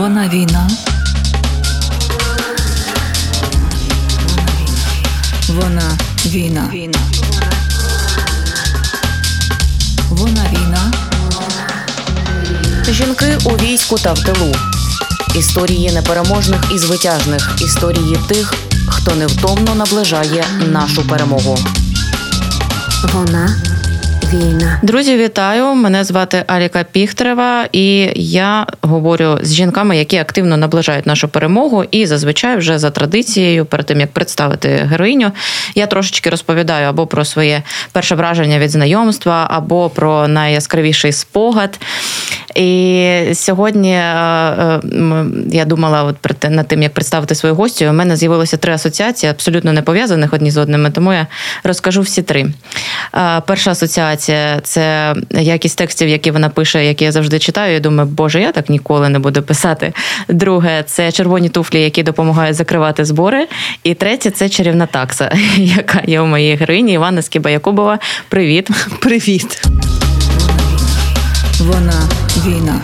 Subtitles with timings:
[0.00, 0.68] Вона війна.
[5.48, 6.70] Вона війна.
[6.72, 6.98] Війна.
[10.10, 10.92] Вона війна.
[12.90, 14.54] Жінки у війську та в тилу.
[15.34, 17.56] Історії непереможних і звитяжних.
[17.60, 18.54] Історії тих,
[18.88, 21.58] хто невтомно наближає нашу перемогу.
[23.12, 23.69] Вона
[24.32, 24.80] війна.
[24.82, 25.74] Друзі, вітаю!
[25.74, 31.84] Мене звати Аліка Піхтрева, і я говорю з жінками, які активно наближають нашу перемогу.
[31.90, 35.32] І зазвичай, вже за традицією, перед тим як представити героїню,
[35.74, 37.62] я трошечки розповідаю або про своє
[37.92, 41.80] перше враження від знайомства, або про найяскравіший спогад.
[42.54, 44.80] І сьогодні е, е,
[45.50, 49.72] я думала, от над тим, як представити свою гостю, у мене з'явилося три асоціації, абсолютно
[49.72, 51.26] не пов'язаних одні з одними, тому я
[51.64, 52.46] розкажу всі три.
[53.14, 54.19] Е, перша асоціація
[54.62, 57.74] це якість текстів, які вона пише, які я завжди читаю.
[57.74, 59.92] Я думаю, боже, я так ніколи не буду писати.
[60.28, 63.48] Друге, це червоні туфлі, які допомагають закривати збори.
[63.84, 67.98] І третє це чарівна такса, яка є у моїй героїні Івана Скіба Якубова.
[68.28, 68.70] Привіт.
[69.00, 69.62] Привіт.
[71.60, 72.02] Вона
[72.36, 72.82] війна.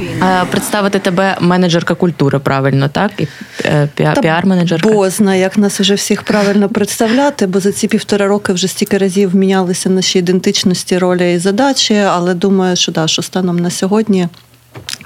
[0.51, 3.11] Представити тебе менеджерка культури, правильно, так?
[3.19, 3.29] І
[3.65, 4.93] е, піар-менеджерка?
[4.93, 9.35] Бозна, як нас вже всіх правильно представляти, бо за ці півтора роки вже стільки разів
[9.35, 14.29] мінялися наші ідентичності, ролі і задачі, але думаю, що да, що станом на сьогодні.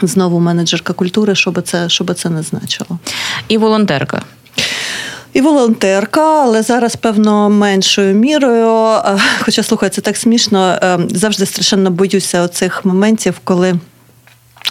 [0.03, 2.99] Знову менеджерка культури, що би це, що би це не значило.
[3.49, 4.23] І волонтерка.
[5.33, 8.69] І волонтерка, але зараз, певно, меншою мірою.
[9.05, 13.75] Е, хоча слухай, це так смішно, е, завжди страшенно боюся оцих моментів, коли.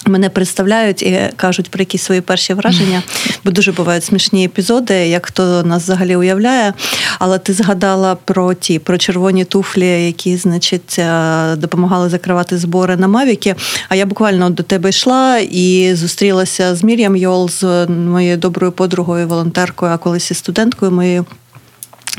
[0.06, 3.04] Мене представляють і кажуть про якісь свої перші враження,
[3.44, 6.73] бо дуже бувають смішні епізоди, як хто нас взагалі уявляє.
[7.20, 13.08] Але ти згадала про ті про червоні туфлі, які, значить, е, допомагали закривати збори на
[13.08, 13.56] Мавіки.
[13.90, 19.28] А я буквально до тебе йшла і зустрілася з Мір'ям Йол, з моєю доброю подругою,
[19.28, 21.26] волонтеркою, а колись і студенткою моєю.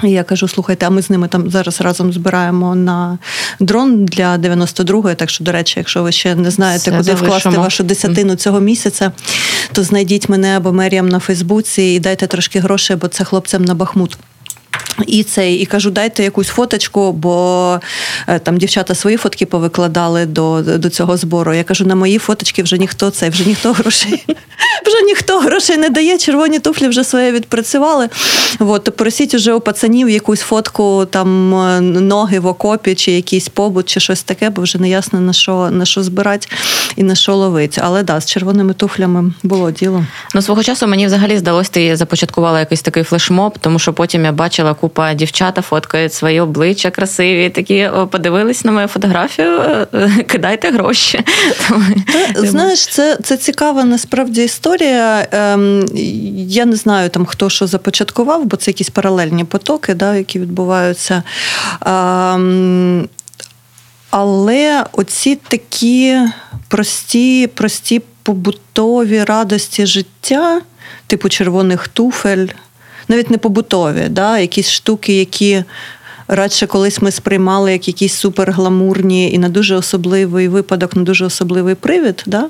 [0.02, 3.18] І я кажу, слухайте, а ми з ними там зараз разом збираємо на
[3.60, 5.14] дрон для 92-ї.
[5.14, 7.26] Так що, до речі, якщо ви ще не знаєте, Все куди залишимо.
[7.26, 9.12] вкласти вашу десятину цього місяця,
[9.72, 13.74] то знайдіть мене або Меріям на Фейсбуці і дайте трошки грошей, бо це хлопцям на
[13.74, 14.18] Бахмут.
[15.06, 17.80] І цей, і кажу, дайте якусь фоточку, бо
[18.26, 21.54] е, там дівчата свої фотки повикладали до до цього збору.
[21.54, 24.24] Я кажу, на мої фоточки вже ніхто це, вже ніхто грошей
[24.86, 26.18] вже ніхто грошей не дає.
[26.18, 28.08] Червоні туфлі вже своє відпрацювали.
[28.58, 33.48] От, то просіть уже у пацанів якусь фотку там е, ноги в окопі, чи якийсь
[33.48, 36.48] побут, чи щось таке, бо вже не ясно на що на що збирати
[36.96, 37.80] і на що ловити.
[37.84, 40.04] Але да, з червоними туфлями було діло.
[40.34, 44.32] Ну свого часу мені взагалі здалося, ти започаткувала якийсь такий флешмоб, тому що потім я
[44.32, 47.50] бачила купа дівчата фоткають свої обличчя красиві.
[47.50, 49.60] Такі подивились на мою фотографію,
[49.94, 51.20] е, кидайте гроші.
[52.34, 54.69] Та, знаєш, це це цікава насправді історія.
[54.78, 55.86] Ем,
[56.48, 61.22] Я не знаю там хто що започаткував, бо це якісь паралельні потоки, да, які відбуваються.
[61.86, 63.08] Ем,
[64.10, 66.18] але оці такі
[66.68, 70.60] прості, прості побутові радості життя,
[71.06, 72.46] типу червоних туфель
[73.08, 75.64] навіть не побутові, да, якісь штуки, які
[76.28, 81.74] радше колись ми сприймали як якісь супергламурні і на дуже особливий випадок, на дуже особливий
[81.74, 82.22] привід.
[82.26, 82.48] Да,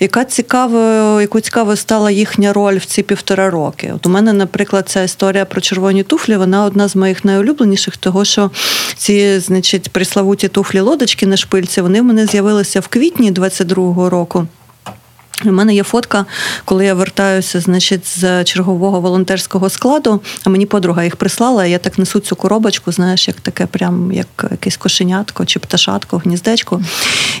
[0.00, 3.92] яка цікава, яку цікавою стала їхня роль в ці півтора роки?
[3.96, 8.24] От у мене, наприклад, ця історія про червоні туфлі, вона одна з моїх найулюбленіших, того
[8.24, 8.50] що
[8.96, 14.46] ці, значить, приславуті туфлі лодочки на шпильці, вони в мене з'явилися в квітні 22-го року.
[15.44, 16.26] У мене є фотка,
[16.64, 21.66] коли я вертаюся, значить, з чергового волонтерського складу, а мені подруга їх прислала.
[21.66, 26.80] Я так несу цю коробочку, знаєш, як таке, прям як якесь кошенятко чи пташатко, гніздечко.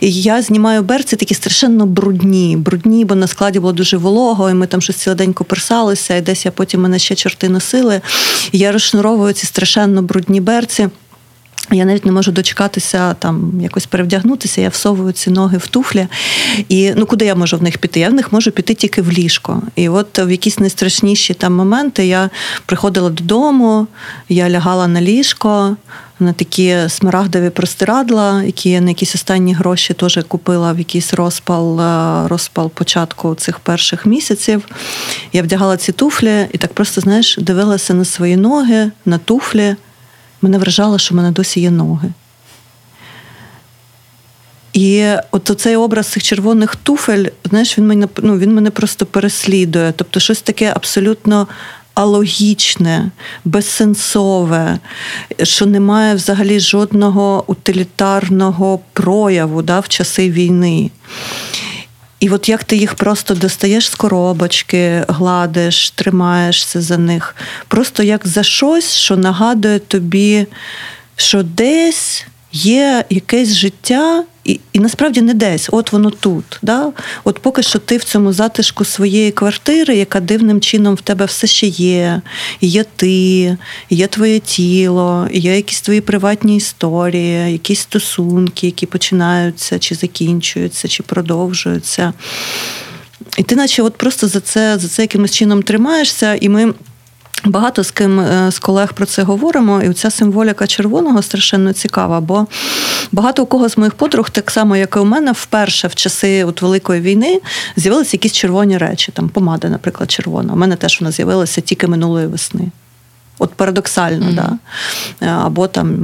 [0.00, 2.56] І я знімаю берці такі страшенно брудні.
[2.56, 6.44] Брудні, бо на складі було дуже волого, і ми там щось цілоденько персалися, і десь
[6.44, 8.00] я потім мене ще чорти носили.
[8.52, 10.88] І я розшнуровую ці страшенно брудні берці.
[11.72, 16.06] Я навіть не можу дочекатися там якось перевдягнутися, я всовую ці ноги в туфлі.
[16.68, 18.00] І ну куди я можу в них піти?
[18.00, 19.62] Я в них можу піти тільки в ліжко.
[19.76, 22.30] І от в якісь найстрашніші там моменти я
[22.66, 23.86] приходила додому,
[24.28, 25.76] я лягала на ліжко.
[26.22, 31.80] На такі смарагдові простирадла, які я на якісь останні гроші теж купила в якийсь розпал
[31.80, 34.68] е, розпал початку цих перших місяців.
[35.32, 39.76] Я вдягала ці туфлі і так просто, знаєш, дивилася на свої ноги, на туфлі
[40.42, 42.12] мене вражало, що в мене досі є ноги.
[44.72, 49.92] І от цей образ цих червоних туфель, знаєш, він мене ну, він мене просто переслідує.
[49.96, 51.48] Тобто щось таке абсолютно
[51.94, 53.10] алогічне,
[53.44, 54.78] безсенсове,
[55.42, 60.90] що не має взагалі жодного утилітарного прояву да, в часи війни.
[62.20, 67.36] І от як ти їх просто достаєш з коробочки, гладиш, тримаєшся за них,
[67.68, 70.46] просто як за щось, що нагадує тобі,
[71.16, 76.44] що десь є якесь життя, і і насправді не десь, от воно тут.
[76.62, 76.92] Да?
[77.24, 81.46] От поки що ти в цьому затишку своєї квартири, яка дивним чином в тебе все
[81.46, 82.22] ще є.
[82.60, 83.56] Є ти,
[83.90, 91.02] є твоє тіло, є якісь твої приватні історії, якісь стосунки, які починаються, чи закінчуються, чи
[91.02, 92.12] продовжуються.
[93.38, 96.74] І ти, наче, от просто за це, за це якимось чином тримаєшся, і ми.
[97.44, 102.20] Багато з ким е, з колег про це говоримо, і ця символіка червоного страшенно цікава,
[102.20, 102.46] бо
[103.12, 106.44] багато у кого з моїх подруг, так само, як і у мене, вперше в часи
[106.44, 107.40] от Великої війни
[107.76, 110.52] з'явилися якісь червоні речі, там помада, наприклад, червона.
[110.52, 112.70] У мене теж вона з'явилася тільки минулої весни.
[113.42, 114.34] От парадоксально, mm-hmm.
[114.34, 114.58] да.
[115.26, 115.96] Е, або там,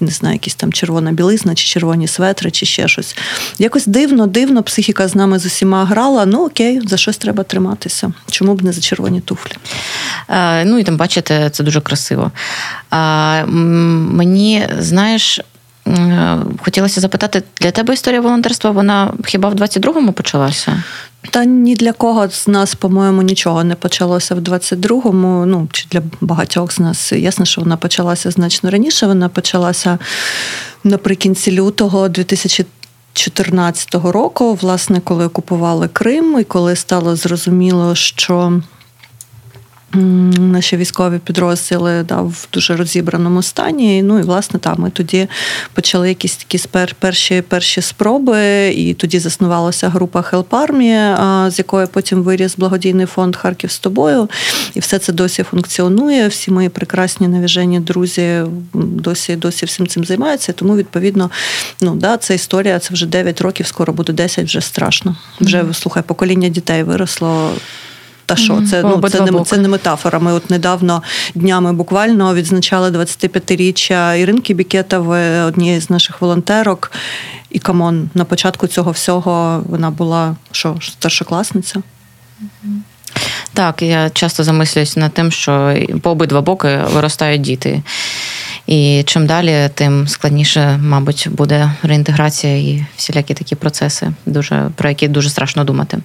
[0.00, 3.16] не знаю, якісь там червона білизна, чи червоні светри, чи ще щось.
[3.58, 6.26] Якось дивно, дивно, психіка з нами з усіма грала.
[6.26, 8.12] Ну окей, за щось треба триматися.
[8.30, 9.52] Чому б не за червоні туфлі?
[10.28, 12.30] А, ну і там, бачите, це дуже красиво.
[12.90, 15.40] А, Мені, знаєш.
[16.58, 20.82] Хотілося запитати, для тебе історія волонтерства, вона хіба в 22-му почалася?
[21.30, 25.46] Та ні для кого з нас, по-моєму, нічого не почалося в 22-му.
[25.46, 29.06] Ну, чи для багатьох з нас ясно, що вона почалася значно раніше.
[29.06, 29.98] Вона почалася
[30.84, 38.60] наприкінці лютого 2014 року, власне, коли окупували Крим, і коли стало зрозуміло, що
[39.92, 44.02] Наші військові підрозділи да, в дуже розібраному стані.
[44.02, 45.28] Ну і власне там ми тоді
[45.72, 46.58] почали якісь такі
[46.98, 53.36] перші перші спроби, і тоді заснувалася група Help Army, з якої потім виріс благодійний фонд
[53.36, 54.28] Харків з тобою.
[54.74, 56.28] І все це досі функціонує.
[56.28, 58.42] Всі мої прекрасні навіжені друзі
[58.74, 60.52] досі досі всім цим займаються.
[60.52, 61.30] Тому відповідно,
[61.80, 62.78] ну да, це історія.
[62.78, 65.16] Це вже 9 років, скоро буде 10, вже страшно.
[65.40, 67.52] Вже слухай, покоління дітей виросло.
[68.30, 70.18] Та що це ну це не це не метафора.
[70.18, 71.02] Ми от недавно
[71.34, 76.92] днями буквально відзначали 25-річчя Іринки Бікетової, однієї з наших волонтерок.
[77.50, 81.82] І come on, на початку цього всього вона була що старшокласниця.
[83.54, 87.82] Так, я часто замислююсь над тим, що по обидва боки виростають діти.
[88.66, 95.08] І чим далі, тим складніше, мабуть, буде реінтеграція і всілякі такі процеси, дуже про які
[95.08, 95.98] дуже страшно думати.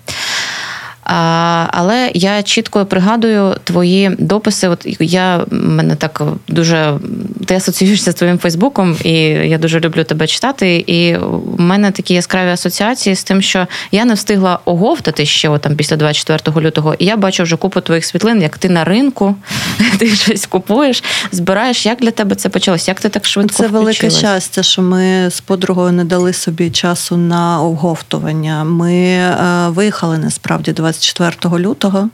[1.05, 4.67] Але я чітко пригадую твої дописи.
[4.67, 6.99] От я мене так дуже
[7.45, 10.83] ти асоціюєшся з твоїм Фейсбуком, і я дуже люблю тебе читати.
[10.87, 15.75] І в мене такі яскраві асоціації з тим, що я не встигла оговтати ще там
[15.75, 16.95] після 24 лютого.
[16.99, 19.35] І я бачу вже купу твоїх світлин, як ти на ринку,
[19.97, 21.85] ти щось купуєш, збираєш.
[21.85, 22.87] Як для тебе це почалось?
[22.87, 23.63] Як ти так швидко?
[23.63, 28.63] Це велике щастя, що ми з подругою не дали собі часу на оговтування.
[28.63, 29.35] Ми е,
[29.69, 32.09] виїхали насправді 20 24 лютого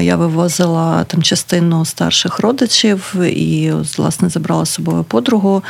[0.00, 5.62] я вивозила там частину старших родичів і, власне, забрала з собою подругу.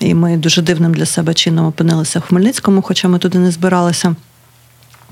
[0.00, 4.16] І ми дуже дивним для себе чином опинилися в Хмельницькому, хоча ми туди не збиралися.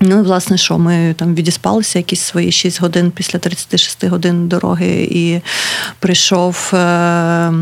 [0.01, 5.09] Ну і власне, що ми там відіспалися якісь свої 6 годин після 36 годин дороги,
[5.11, 5.41] і
[5.99, 7.53] прийшов е,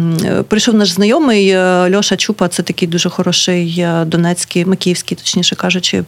[0.49, 2.49] прийшов наш знайомий е, Льоша Чупа.
[2.49, 6.05] Це такий дуже хороший е, донецький, макіївський, точніше кажучи,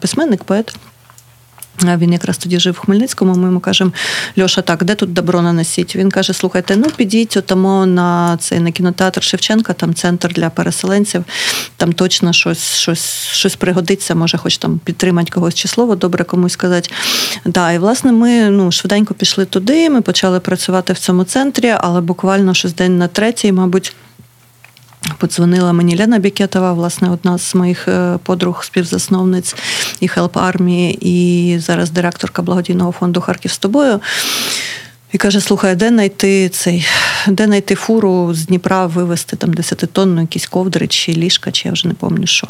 [0.00, 0.74] письменник, поет.
[1.80, 3.34] Він якраз тоді жив в Хмельницькому.
[3.34, 3.92] Ми йому кажемо,
[4.38, 5.96] Льоша, так, де тут добро нанесіть?
[5.96, 11.24] Він каже: слухайте, ну підіть отамо на цей на кінотеатр Шевченка, там центр для переселенців,
[11.76, 16.52] там точно щось щось, щось пригодиться, може, хоч там підтримати когось чи слово добре комусь
[16.52, 16.90] сказати.
[17.44, 19.90] Да, І власне ми ну, швиденько пішли туди.
[19.90, 23.96] Ми почали працювати в цьому центрі, але буквально щось день на третій, мабуть.
[25.18, 29.56] Подзвонила мені Лена Бікетова, власне, одна з моїх е, подруг, співзасновниць
[30.00, 34.00] і Help армії, і зараз директорка благодійного фонду Харків з тобою.
[35.12, 36.86] І каже: слухай, де знайти цей,
[37.28, 41.88] де знайти фуру з Дніпра вивезти там 10-тонну якісь ковдри чи ліжка, чи я вже
[41.88, 42.48] не пам'ятаю що.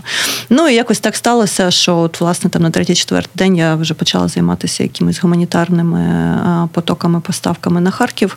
[0.50, 4.28] Ну і якось так сталося, що от, власне, там на третій-четвертий день я вже почала
[4.28, 8.36] займатися якимись гуманітарними потоками, поставками на Харків.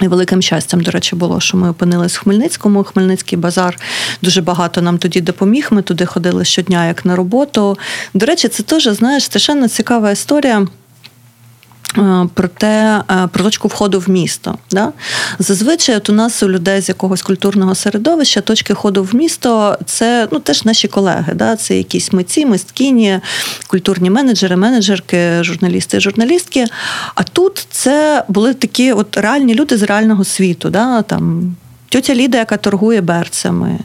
[0.00, 2.84] І великим щастям, до речі, було, що ми опинились в Хмельницькому.
[2.84, 3.76] Хмельницький базар
[4.22, 5.68] дуже багато нам тоді допоміг.
[5.70, 7.78] Ми туди ходили щодня, як на роботу.
[8.14, 10.66] До речі, це теж знаєш страшенно цікава історія.
[11.98, 14.58] Е, про те, е, про точку входу в місто.
[14.70, 14.92] Да?
[15.38, 20.28] Зазвичай от у нас у людей з якогось культурного середовища точки входу в місто це
[20.30, 21.32] ну, теж наші колеги.
[21.34, 21.56] Да?
[21.56, 23.20] Це якісь митці, мисткіні,
[23.66, 26.66] культурні менеджери, менеджерки, журналісти журналістки.
[27.14, 30.70] А тут це були такі от реальні люди з реального світу.
[30.70, 31.02] Да?
[31.02, 31.56] Там
[31.88, 33.78] тьотя Ліда, яка торгує берцями,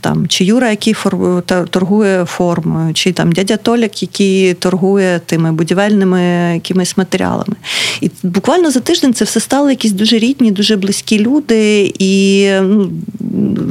[0.00, 1.42] там, чи Юра, який фор...
[1.70, 6.22] торгує формою, чи там дядя Толік, який торгує тими будівельними
[6.54, 7.56] якимись матеріалами.
[8.00, 12.90] І буквально за тиждень це все стало якісь дуже рідні, дуже близькі люди, і ну,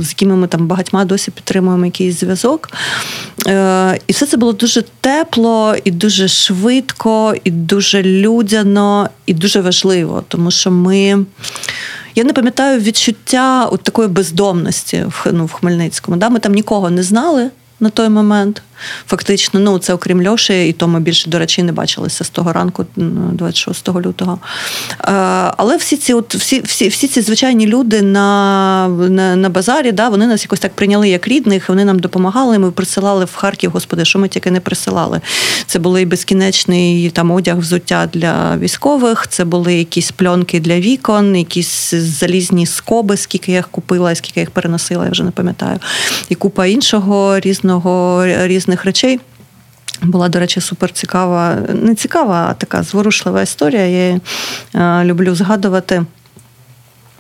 [0.02, 2.70] з якими ми там багатьма досі підтримуємо якийсь зв'язок.
[3.48, 9.62] Е, І все це було дуже тепло, і дуже швидко, і дуже людяно, і дуже
[9.62, 11.26] важливо, тому що ми.
[12.20, 16.18] Я не пам'ятаю відчуття от такої бездомності в ну, в Хмельницькому.
[16.18, 16.30] Да?
[16.30, 17.50] Ми там нікого не знали
[17.80, 18.62] на той момент.
[19.08, 22.54] Фактично, ну це окрім Льоші, і то ми більше, до речі, не бачилися з того
[22.54, 24.40] ранку, 26 лютого.
[24.92, 25.12] Е,
[25.58, 30.10] але всі ці от, всі, всі, всі ці звичайні люди на на, на базарі, да,
[30.10, 32.60] вони нас якось так прийняли як рідних, вони нам допомагали.
[32.60, 35.22] Ми присилали в Харків, господи, що ми тільки не присилали.
[35.66, 41.36] Це були і безкінечний там одяг, взуття для військових, це були якісь пленки для вікон,
[41.36, 45.80] якісь залізні скоби, скільки я їх купила, скільки я їх переносила, я вже не пам'ятаю.
[46.30, 49.20] І купа іншого різного різного різних речей.
[50.02, 53.82] Була, до речі, супер цікава, не цікава, а така зворушлива історія.
[53.82, 54.22] Я її
[54.76, 56.06] е, люблю згадувати.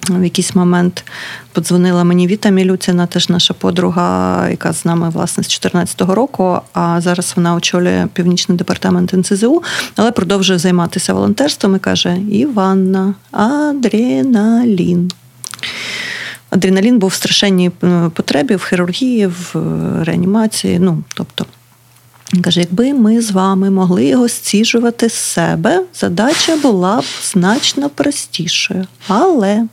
[0.09, 1.03] В якийсь момент
[1.51, 6.61] подзвонила мені Віта Мілюціна, теж наша подруга, яка з нами власне з 2014 року.
[6.73, 9.63] А зараз вона очолює північний департамент НЦЗУ,
[9.95, 15.11] але продовжує займатися волонтерством і каже: Іванна, адреналін.
[16.49, 20.79] Адреналін був в страшенній е, потребі в хірургії, в е, реанімації.
[20.79, 21.45] Ну, тобто,
[22.33, 27.89] він каже, якби ми з вами могли його зціжувати з себе, задача була б значно
[27.89, 28.87] простішою.
[29.07, 29.67] Але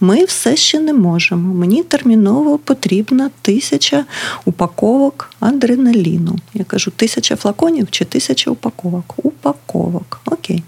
[0.00, 1.54] ми все ще не можемо.
[1.54, 4.04] Мені терміново потрібна тисяча
[4.44, 6.38] упаковок адреналіну.
[6.54, 9.14] Я кажу, тисяча флаконів чи тисяча упаковок?
[9.16, 10.20] Упаковок.
[10.24, 10.62] Окей.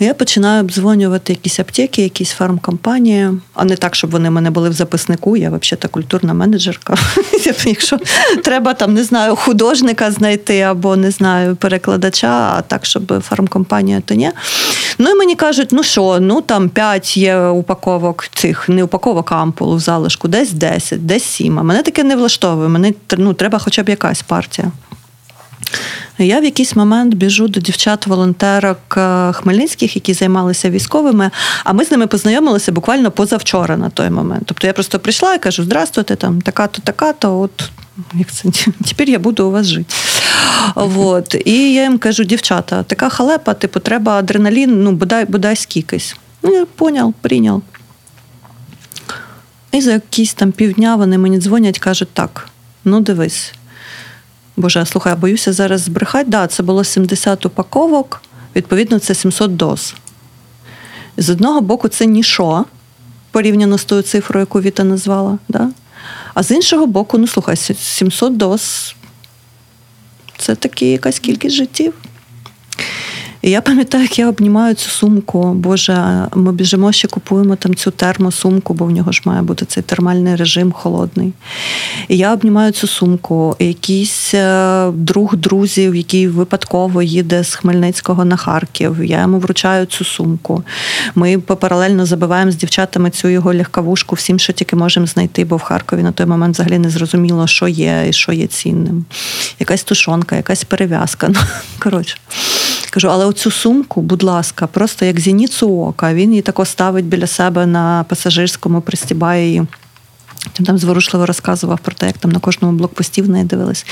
[0.00, 4.72] Я починаю обдзвонювати якісь аптеки, якісь фармкомпанії, а не так, щоб вони мене були в
[4.72, 5.36] записнику.
[5.36, 6.94] Я взагалі культурна менеджерка.
[7.66, 7.98] Якщо
[8.44, 14.14] треба там, не знаю, художника знайти або не знаю, перекладача, а так, щоб фармкомпанія, то
[14.14, 14.30] ні.
[14.98, 19.74] Ну і мені кажуть, ну що, ну там 5 є упаковок цих, не упаковок ампул
[19.74, 21.58] в залишку, десь 10, десь 7.
[21.58, 22.68] А мене таке не влаштовує.
[22.68, 24.72] Мені ну, треба хоча б якась партія.
[26.18, 31.30] Я в якийсь момент біжу до дівчат-волонтерок е, хмельницьких, які займалися військовими.
[31.64, 34.42] А ми з ними познайомилися буквально позавчора на той момент.
[34.46, 37.70] Тобто я просто прийшла і кажу: Здравствуйте, там така-то, така-то, от
[38.14, 38.48] як це
[38.88, 39.94] тепер я буду у вас жити.
[40.74, 41.36] Вот.
[41.44, 46.16] І я їм кажу, дівчата, така халепа, типу, треба адреналін, ну, бодай бодай скількись.
[46.42, 47.62] Ну, я поняв, прийняв.
[49.72, 52.48] І за якісь там півдня вони мені дзвонять, кажуть, так,
[52.84, 53.52] ну дивись.
[54.58, 56.30] Боже, слухай, я боюся зараз збрехати.
[56.30, 58.22] Да, це було 70 упаковок,
[58.56, 59.94] відповідно, це 700 доз.
[61.16, 62.64] З одного боку, це нішо,
[63.30, 65.38] порівняно з тою цифрою, яку Віта назвала.
[65.48, 65.70] Да?
[66.34, 68.94] А з іншого боку, ну слухай, 700 доз
[70.38, 71.94] це таки якась кількість життів.
[73.48, 75.52] І я пам'ятаю, як я обнімаю цю сумку.
[75.54, 79.82] Боже, ми біжимо ще купуємо там цю термосумку, бо в нього ж має бути цей
[79.82, 81.32] термальний режим холодний.
[82.08, 83.56] І я обнімаю цю сумку.
[83.58, 89.04] І якийсь е, друг друзів, який випадково їде з Хмельницького на Харків.
[89.04, 90.62] Я йому вручаю цю сумку.
[91.14, 95.62] Ми паралельно забиваємо з дівчатами цю його легковушку всім, що тільки можемо знайти, бо в
[95.62, 99.04] Харкові на той момент взагалі не зрозуміло, що є і що є цінним.
[99.60, 101.28] Якась тушонка, якась перев'язка.
[101.38, 101.40] Ну,
[101.78, 102.16] коротше.
[102.90, 106.14] Кажу, але оцю сумку, будь ласка, просто як зініцу ока.
[106.14, 109.66] Він її тако ставить біля себе на пасажирському, пристібає її.
[110.58, 113.86] Він там зворушливо розказував про те, як там на кожному блокпості в неї дивились.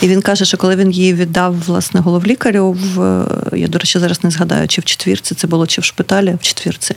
[0.00, 4.24] І він каже, що коли він її віддав власне головлікарю, в я, до речі, зараз
[4.24, 6.94] не згадаю, чи в четвірці це було, чи в шпиталі, в четвірці.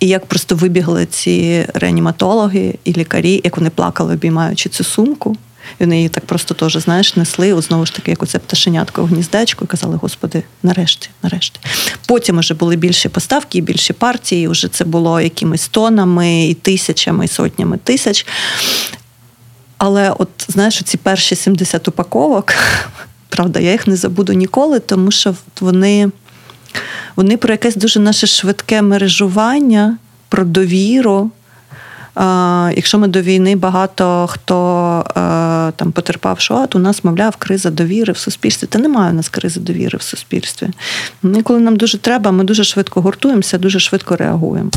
[0.00, 5.36] І як просто вибігли ці реаніматологи і лікарі, як вони плакали, обіймаючи цю сумку.
[5.78, 9.06] Вони її так просто теж, знаєш, несли, от знову ж таки, як оце пташенятко в
[9.06, 11.60] гніздечку, і казали, Господи, нарешті, нарешті.
[12.06, 17.24] Потім вже були більші поставки і більші партії, вже це було якимись тонами, і тисячами,
[17.24, 18.26] і сотнями тисяч.
[19.78, 22.54] Але от знаєш, ці перші 70 упаковок,
[23.28, 26.10] правда, я їх не забуду ніколи, тому що вони,
[27.16, 29.96] вони про якесь дуже наше швидке мережування,
[30.28, 31.30] про довіру.
[32.76, 34.56] Якщо ми до війни багато хто
[35.16, 35.20] е,
[35.70, 38.66] там потерпав, що у нас, мовляв, криза довіри в суспільстві.
[38.66, 40.68] Та немає у нас кризи довіри в суспільстві.
[41.24, 44.70] І коли нам дуже треба, ми дуже швидко гуртуємося, дуже швидко реагуємо.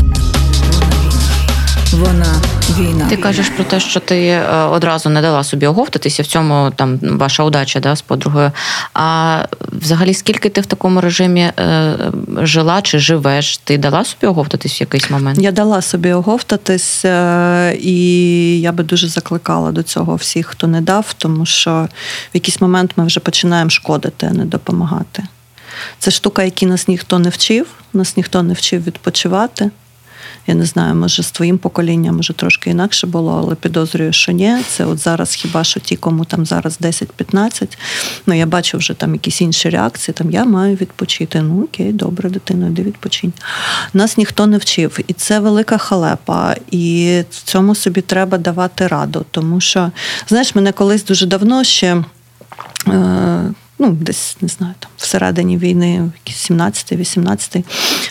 [1.94, 2.42] Вона
[2.80, 3.06] війна.
[3.10, 7.00] Ти кажеш про те, що ти е, одразу не дала собі оговтатися в цьому там
[7.02, 8.52] ваша удача да, з подругою.
[8.94, 9.38] А
[9.72, 11.96] взагалі, скільки ти в такому режимі е,
[12.42, 13.58] жила чи живеш?
[13.58, 15.40] Ти дала собі оговтатись в якийсь момент?
[15.40, 20.82] Я дала собі оговтатись, е, і я би дуже закликала до цього всіх, хто не
[20.82, 21.72] дав, тому що
[22.32, 25.24] в якийсь момент ми вже починаємо шкодити, а не допомагати.
[26.00, 29.72] Це штука, які нас ніхто не вчив, нас ніхто не вчив відпочивати.
[30.48, 34.58] Я не знаю, може з твоїм поколінням, може трошки інакше було, але підозрюю, що ні.
[34.70, 37.78] Це от зараз хіба що ті, кому там зараз 10-15.
[38.26, 40.16] Ну я бачу вже там якісь інші реакції.
[40.18, 41.42] Там я маю відпочити.
[41.42, 43.34] Ну окей, добре, дитино, йди відпочинь.
[43.94, 46.56] Нас ніхто не вчив, і це велика халепа.
[46.72, 49.26] І цьому собі треба давати раду.
[49.32, 49.92] Тому що,
[50.28, 52.04] знаєш, мене колись дуже давно ще.
[53.80, 57.64] Ну, десь не знаю, там всередині війни, 17-18,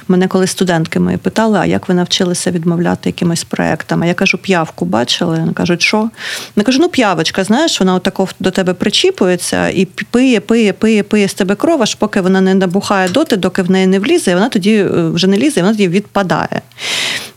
[0.09, 4.02] мене коли студентки мої питали, а як ви навчилися відмовляти якимось проектам?
[4.02, 5.38] А я кажу, п'явку бачили?
[5.38, 6.11] Вони кажуть, що?
[6.57, 11.28] Я кажу, ну п'явочка, знаєш, вона отако до тебе причіпується і пиє, пиє, пиє, пиє
[11.28, 14.35] з тебе кров, аж поки вона не набухає доти, доки в неї не влізе, і
[14.35, 16.62] вона тоді е, вже не лізе, і вона тоді відпадає.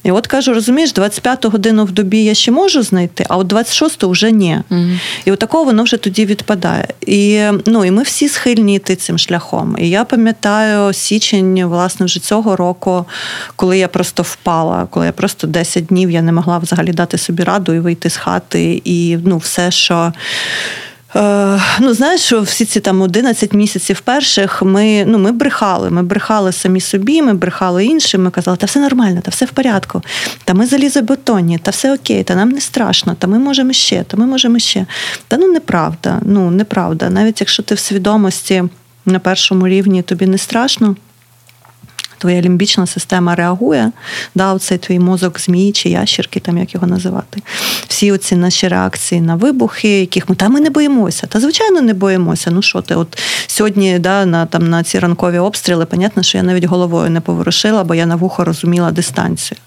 [0.06, 4.10] І от кажу, розумієш, 25 годину в добі я ще можу знайти, а от 26-ту
[4.10, 4.62] вже ні.
[4.72, 5.00] Mm.
[5.26, 6.88] І от такого воно вже тоді відпадає.
[7.08, 9.76] І ну, і ми всі схильні йти цим шляхом.
[9.80, 13.06] І я пам'ятаю січень, власне, вже цього року,
[13.56, 17.44] коли я просто впала, коли я просто 10 днів я не могла взагалі дати собі
[17.44, 20.14] раду і вийти з хати, і ну, все, що.
[21.16, 25.90] Е, ну, знаєш, всі ці там 11 місяців перших ми ну, ми брехали.
[25.90, 28.24] Ми брехали самі собі, ми брехали іншим.
[28.24, 30.02] Ми казали, та все нормально, та все в порядку,
[30.44, 34.18] та ми залізобетонні, та все окей, та нам не страшно, та ми можемо ще, та
[34.18, 34.86] ми можемо ще.
[35.28, 36.20] Та ну неправда.
[36.26, 37.10] Ну, неправда.
[37.10, 38.64] Навіть якщо ти в свідомості
[39.06, 40.96] на першому рівні тобі не страшно
[42.26, 43.92] твоя лімбічна система реагує,
[44.36, 47.42] да, оцей твій мозок змії чи ящерки, там як його називати.
[47.88, 51.28] Всі оці наші реакції на вибухи, яких ми та ми не боїмося.
[51.28, 52.52] Та звичайно не боїмося.
[52.52, 56.44] Ну що ти, от сьогодні да, на там на ці ранкові обстріли, понятно, що я
[56.44, 59.58] навіть головою не поворушила, бо я на вухо розуміла дистанцію.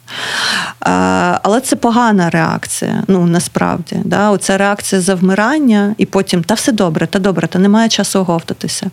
[0.81, 3.03] А, Але це погана реакція.
[3.09, 7.89] Ну насправді, да, оця реакція завмирання, і потім та все добре, та добре, та немає
[7.89, 8.91] часу оговтатися.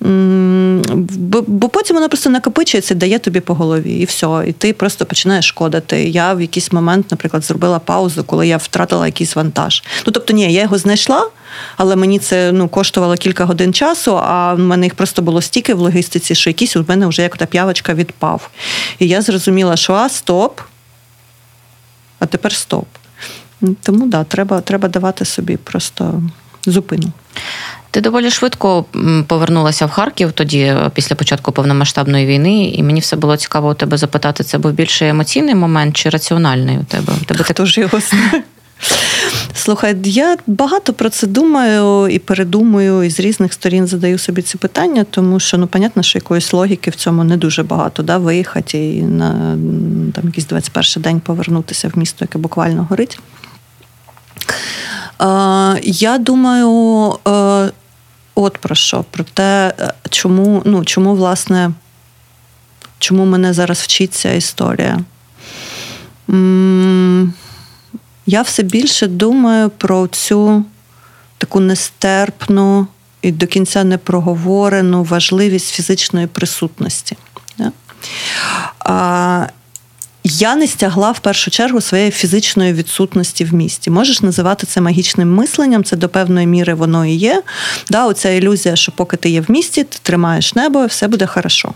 [0.00, 4.44] Бо, бо потім вона просто накопичується дає тобі по голові, і все.
[4.46, 6.08] І ти просто починаєш шкодити.
[6.08, 9.82] Я в якийсь момент, наприклад, зробила паузу, коли я втратила якийсь вантаж.
[10.06, 11.30] Ну тобто, ні, я його знайшла,
[11.76, 14.18] але мені це ну коштувало кілька годин часу.
[14.18, 17.36] А в мене їх просто було стільки в логістиці, що якийсь у мене вже як
[17.36, 18.50] та п'явочка відпав.
[18.98, 20.60] І я зрозуміла, що а стоп,
[22.18, 22.86] а тепер стоп.
[23.82, 26.22] Тому да, треба, треба давати собі просто
[26.66, 27.12] зупину.
[27.90, 28.84] Ти доволі швидко
[29.26, 33.74] повернулася в Харків тоді, е, після початку повномасштабної війни, і мені все було цікаво у
[33.74, 37.12] тебе запитати, це був більше емоційний момент чи раціональний у тебе?
[37.26, 38.42] Тебе Хто ж його знає?
[39.54, 44.58] Слухай, я багато про це думаю і передумую, і з різних сторін задаю собі ці
[44.58, 48.02] питання, тому що ну, понятно, що якоїсь логіки в цьому не дуже багато.
[48.02, 48.18] Да?
[48.18, 49.30] Виїхати і на
[50.14, 53.18] там, якийсь 21 день повернутися в місто, яке буквально горить.
[55.82, 57.70] Я думаю, е,
[58.42, 59.04] от про що?
[59.10, 61.70] Про те, е, чому, ну, чому, власне,
[62.98, 65.00] чому мене зараз вчить ця історія.
[68.26, 70.64] Я все більше думаю про цю
[71.38, 72.86] таку нестерпну
[73.22, 77.16] і до кінця не проговорену важливість фізичної присутності.
[80.24, 83.90] Я не стягла в першу чергу своєї фізичної відсутності в місті.
[83.90, 87.42] Можеш називати це магічним мисленням, це до певної міри воно і є.
[87.90, 91.26] Да, Оця ілюзія, що поки ти є в місті, ти тримаєш небо, і все буде
[91.26, 91.72] хорошо.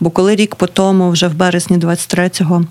[0.00, 2.64] Бо коли рік по тому, вже в березні 23-го,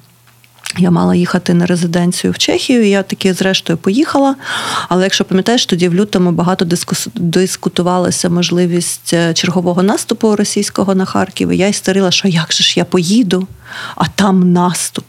[0.78, 4.36] я мала їхати на резиденцію в Чехію, і я таки, зрештою, поїхала.
[4.90, 6.68] Але якщо пам'ятаєш, тоді в лютому багато
[7.16, 11.50] дискутувалася можливість е, чергового наступу російського на Харків.
[11.50, 13.48] І Я істерила, що як же ж я поїду,
[13.96, 15.06] а там наступ.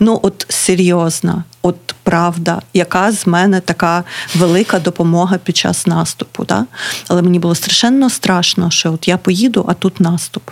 [0.00, 6.44] Ну, от серйозна, от правда, яка з мене така велика допомога під час наступу.
[6.44, 6.66] Да?
[7.08, 10.42] Але мені було страшенно страшно, що от я поїду, а тут наступ.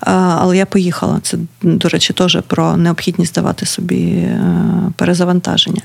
[0.00, 1.18] Але я поїхала.
[1.22, 4.40] Це, до речі, теж про необхідність давати собі е,
[4.96, 5.82] перезавантаження.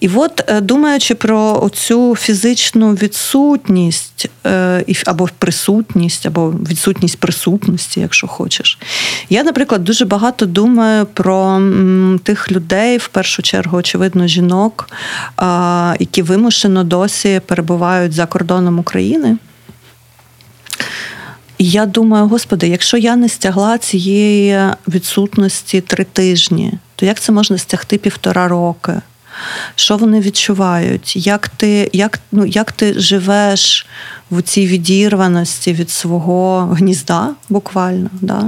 [0.00, 8.26] І от, е, думаючи про цю фізичну відсутність е, або присутність, або відсутність присутності, якщо
[8.26, 8.78] хочеш,
[9.30, 11.62] я, наприклад, дуже багато думаю про
[12.22, 14.90] тих людей, в першу чергу, очевидно, жінок,
[16.00, 19.36] які вимушено досі перебувають за кордоном України.
[21.58, 27.32] І я думаю, господи, якщо я не стягла цієї відсутності три тижні, то як це
[27.32, 28.92] можна стягти півтора роки?
[29.74, 31.26] Що вони відчувають?
[31.26, 33.86] Як ти як, ну, як ти живеш
[34.30, 38.44] в цій відірваності від свого гнізда, буквально, да?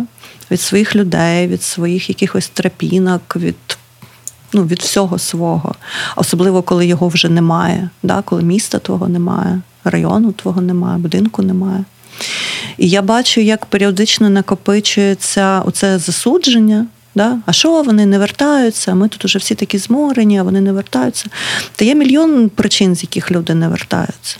[0.50, 3.56] від своїх людей, від своїх якихось трапінок, від
[4.52, 5.74] ну, від всього свого,
[6.16, 8.22] особливо коли його вже немає, да?
[8.22, 11.84] коли міста твого немає, району твого немає, будинку немає.
[12.78, 16.86] І я бачу, як періодично накопичується оце засудження.
[17.14, 17.38] Да?
[17.46, 18.94] А що вони не вертаються?
[18.94, 21.26] Ми тут уже всі такі зморені, а вони не вертаються.
[21.76, 24.36] Та є мільйон причин, з яких люди не вертаються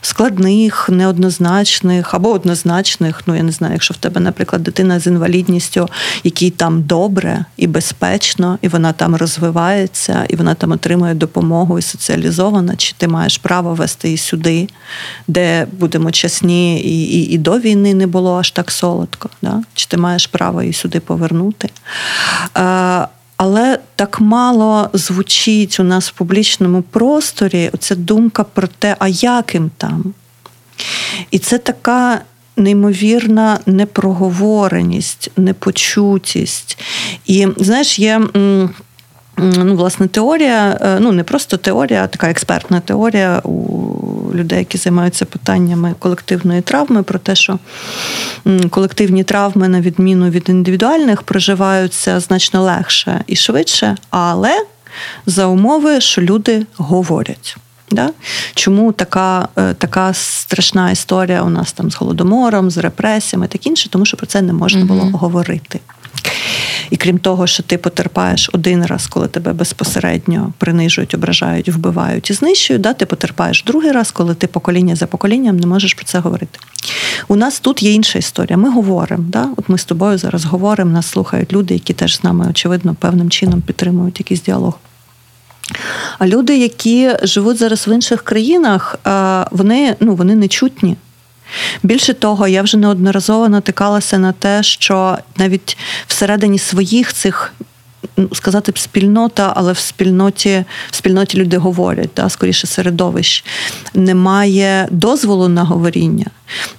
[0.00, 3.22] складних, неоднозначних або однозначних.
[3.26, 5.88] Ну я не знаю, якщо в тебе, наприклад, дитина з інвалідністю,
[6.24, 11.82] якій там добре і безпечно, і вона там розвивається, і вона там отримує допомогу і
[11.82, 14.68] соціалізована, чи ти маєш право вести її сюди,
[15.28, 19.30] де будемо чесні, і і, і до війни не було аж так солодко.
[19.42, 19.62] Да?
[19.74, 21.68] Чи ти маєш право її сюди повернути?
[23.36, 29.70] Але так мало звучить у нас в публічному просторі ця думка про те, а яким
[29.76, 30.14] там.
[31.30, 32.20] І це така
[32.56, 36.78] неймовірна непроговореність, непочутість.
[37.26, 38.20] І знаєш, є
[39.36, 44.78] ну, власне, теорія, е, ну не просто теорія, а така експертна теорія у людей, які
[44.78, 47.58] займаються питаннями колективної травми, про те, що
[48.70, 54.64] колективні травми, на відміну від індивідуальних, проживаються значно легше і швидше, але
[55.26, 57.56] за умови, що люди говорять.
[57.90, 58.10] Да?
[58.54, 63.88] Чому така е, така страшна історія у нас там з голодомором, з репресіями, так інше,
[63.90, 65.80] тому що про це не можна було mm говорити.
[66.90, 72.32] І крім того, що ти потерпаєш один раз, коли тебе безпосередньо принижують, ображають, вбивають і
[72.32, 76.18] знищують, да, ти потерпаєш другий раз, коли ти покоління за поколінням не можеш про це
[76.18, 76.58] говорити.
[77.28, 78.56] У нас тут є інша історія.
[78.56, 79.24] Ми говоримо.
[79.28, 79.48] Да?
[79.56, 83.30] От ми з тобою зараз говоримо, нас слухають люди, які теж з нами, очевидно, певним
[83.30, 84.78] чином підтримують якийсь діалог.
[86.18, 88.98] А люди, які живуть зараз в інших країнах,
[89.50, 90.96] вони ну, вони не чутні.
[91.82, 97.52] Більше того, я вже неодноразово натикалася на те, що навіть всередині своїх цих.
[98.16, 103.44] Ну, сказати б спільнота, але в спільноті в спільноті люди говорять, да, скоріше середовищ.
[103.94, 106.26] Немає дозволу на говоріння.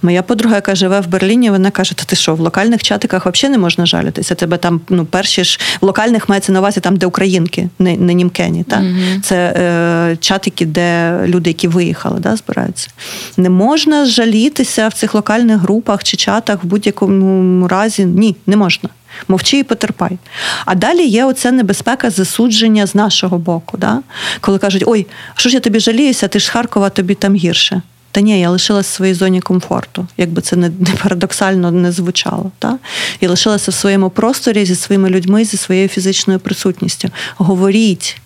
[0.01, 3.51] Моя подруга, яка живе в Берліні, вона каже: Та ти що, в локальних чатиках взагалі
[3.51, 4.35] не можна жалітися?
[4.35, 8.13] Тебе там ну, перші ж в локальних мається на увазі там, де українки, не не
[8.13, 8.63] німкені.
[8.63, 8.75] Та?
[8.75, 9.21] Mm-hmm.
[9.21, 12.89] Це е, чатики, де люди, які виїхали, да, збираються.
[13.37, 18.05] Не можна жалітися в цих локальних групах чи чатах в будь-якому разі.
[18.05, 18.89] Ні, не можна.
[19.27, 20.17] Мовчи і потерпай.
[20.65, 23.77] А далі є оця небезпека засудження з нашого боку.
[23.77, 23.99] Да?
[24.41, 27.81] Коли кажуть, ой, що ж я тобі жаліюся, ти ж Харкова, тобі там гірше.
[28.11, 30.71] Та ні, я лишилася в своїй зоні комфорту, якби це не
[31.03, 32.51] парадоксально не звучало.
[32.59, 32.77] Та?
[33.21, 37.09] Я лишилася в своєму просторі зі своїми людьми, зі своєю фізичною присутністю.
[37.37, 38.21] Говоріть.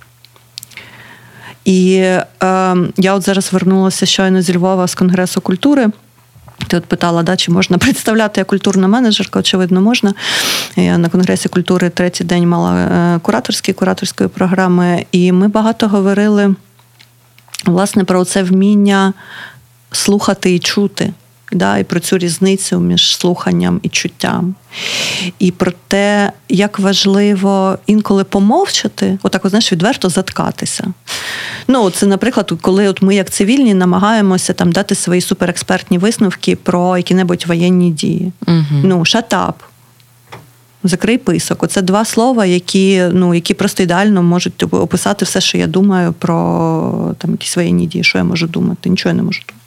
[1.66, 2.26] І е,
[2.98, 5.88] я от зараз вернулася щойно зі Львова з Конгресу культури.
[6.68, 9.40] Ти от питала, да, чи можна представляти як культурна менеджерка?
[9.40, 10.14] Очевидно, можна.
[10.76, 16.56] Я на Конгресі культури третій день мала е, кураторські кураторської програми, і ми багато говорили
[17.66, 19.14] власне про це вміння
[19.92, 21.14] слухати і чути.
[21.52, 24.56] Да, І про цю різницю між слуханням і чуттям.
[25.40, 30.94] І про те, як важливо інколи помовчати, отак, знаєш, відверто заткатися.
[31.68, 36.98] Ну, це, наприклад, коли от ми, як цивільні, намагаємося там дати свої суперекспертні висновки про
[36.98, 38.32] які-небудь воєнні дії.
[38.48, 38.82] Угу.
[38.84, 39.64] Ну, шатап.
[40.84, 41.64] Закрий писок.
[41.64, 47.16] Оце два слова, які ну, які просто ідеально можуть описати все, що я думаю про
[47.18, 48.04] там якісь воєнні дії.
[48.04, 48.90] Що я можу думати?
[48.90, 49.61] Нічого я не можу думати.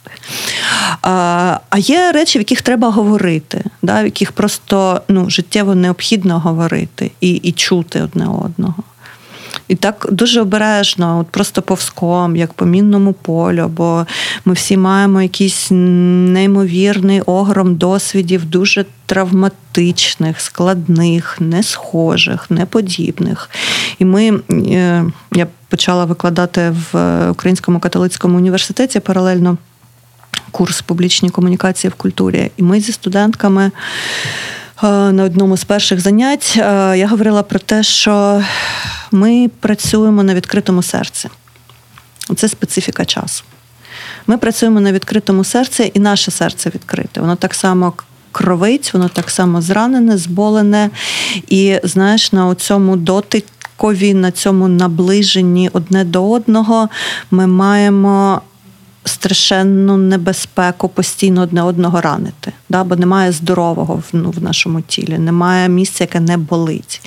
[1.01, 7.11] А є речі, в яких треба говорити, да, в яких просто ну, життєво необхідно говорити
[7.21, 8.83] і, і чути одне одного.
[9.67, 14.05] І так дуже обережно, от просто повзком, як по мінному полю, бо
[14.45, 23.49] ми всі маємо якийсь неймовірний огром досвідів, дуже травматичних, складних, не схожих, неподібних.
[23.99, 29.57] І ми, е, я почала викладати в Українському католицькому університеті паралельно
[30.55, 32.51] курс публічні комунікації в культурі.
[32.57, 33.71] І ми зі студентками.
[34.83, 36.61] Е, на одному з перших занять е,
[36.97, 38.43] я говорила про те, що
[39.11, 41.29] ми працюємо на відкритому серці.
[42.35, 43.43] Це специфіка часу.
[44.27, 47.21] Ми працюємо на відкритому серці, і наше серце відкрите.
[47.21, 47.93] Воно так само
[48.31, 50.89] кровить, воно так само зранене, зболене.
[51.47, 56.89] І знаєш, на цьому дотикові, на цьому наближенні одне до одного
[57.31, 58.41] ми маємо
[59.05, 62.83] страшенну небезпеку постійно одне одного ранити, да?
[62.83, 67.01] бо немає здорового ну, в нашому тілі, немає місця, яке не болить.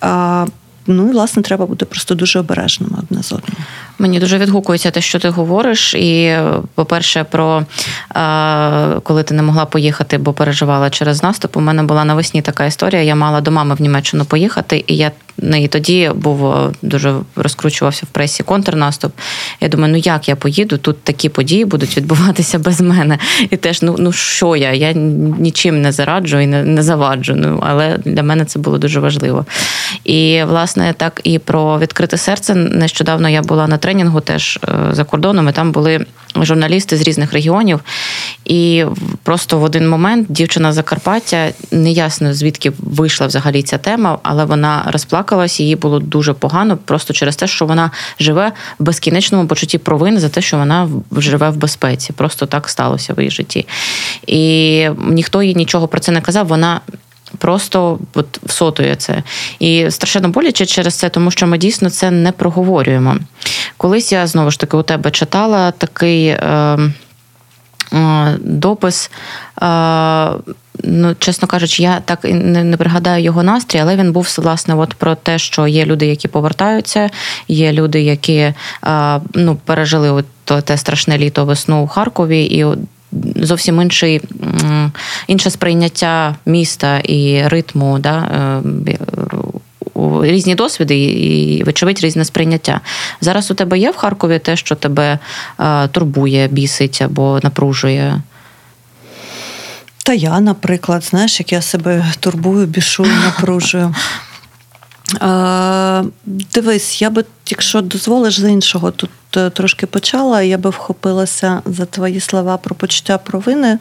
[0.00, 0.46] А,
[0.86, 3.56] Ну і власне треба бути просто дуже обережними одне з одним.
[3.98, 5.94] Мені дуже відгукується те, що ти говориш.
[5.94, 6.36] І,
[6.74, 7.66] по-перше, про
[9.02, 11.56] коли ти не могла поїхати, бо переживала через наступ.
[11.56, 13.02] У мене була навесні така історія.
[13.02, 15.10] Я мала до мами в Німеччину поїхати, і я
[15.42, 19.12] і тоді був е, дуже розкручувався в пресі контрнаступ.
[19.60, 20.78] Я думаю, ну як я поїду?
[20.78, 23.18] Тут такі події будуть відбуватися без мене.
[23.50, 24.72] І теж, ну ну що я?
[24.72, 27.34] Я нічим не зараджу і не не заваджу.
[27.36, 29.46] Ну, Але для мене це було дуже важливо.
[30.04, 32.54] І, власне, так і про відкрите серце.
[32.54, 36.06] Нещодавно я була на тренінгу теж е, за кордоном, і там були
[36.42, 37.80] журналісти з різних регіонів.
[38.44, 38.84] І
[39.22, 45.60] просто в один момент дівчина Закарпаття, неясно звідки вийшла взагалі ця тема, але вона розплакалась,
[45.60, 50.28] їй було дуже погано, просто через те, що вона живе в безкінечному почутті провини за
[50.28, 52.12] те, що вона живе в безпеці.
[52.12, 53.66] Просто так сталося в її житті.
[54.26, 56.46] І ніхто їй нічого про це не казав.
[56.46, 56.80] Вона.
[57.38, 59.22] Просто от всотує це.
[59.58, 63.16] І страшенно боляче через це, тому що ми дійсно це не проговорюємо.
[63.76, 66.26] Колись я знову ж таки у тебе читала такий.
[66.26, 66.78] Е,
[67.94, 69.10] Е, допис.
[69.62, 70.30] Е,
[70.84, 74.94] ну, чесно кажучи, я так не не пригадаю його настрій, але він був власне от
[74.94, 77.10] про те, що є люди, які повертаються,
[77.48, 78.54] є люди, які е,
[79.34, 80.26] ну, пережили от
[80.64, 82.66] те страшне літо весну у Харкові, і
[83.36, 84.20] зовсім інший,
[85.26, 88.62] інше сприйняття міста і ритму да,
[90.22, 92.80] різні досвіди і, вочевидь, різне сприйняття.
[93.20, 95.18] Зараз у тебе є в Харкові те, що тебе
[95.60, 98.20] е, турбує, бісить або напружує.
[100.04, 103.94] Та я, наприклад, знаєш, як я себе турбую, бішую, напружую.
[105.22, 111.62] Е, Дивись, я би, якщо дозволиш з іншого, тут е, трошки почала, я би вхопилася
[111.66, 113.78] за твої слова про почуття провини.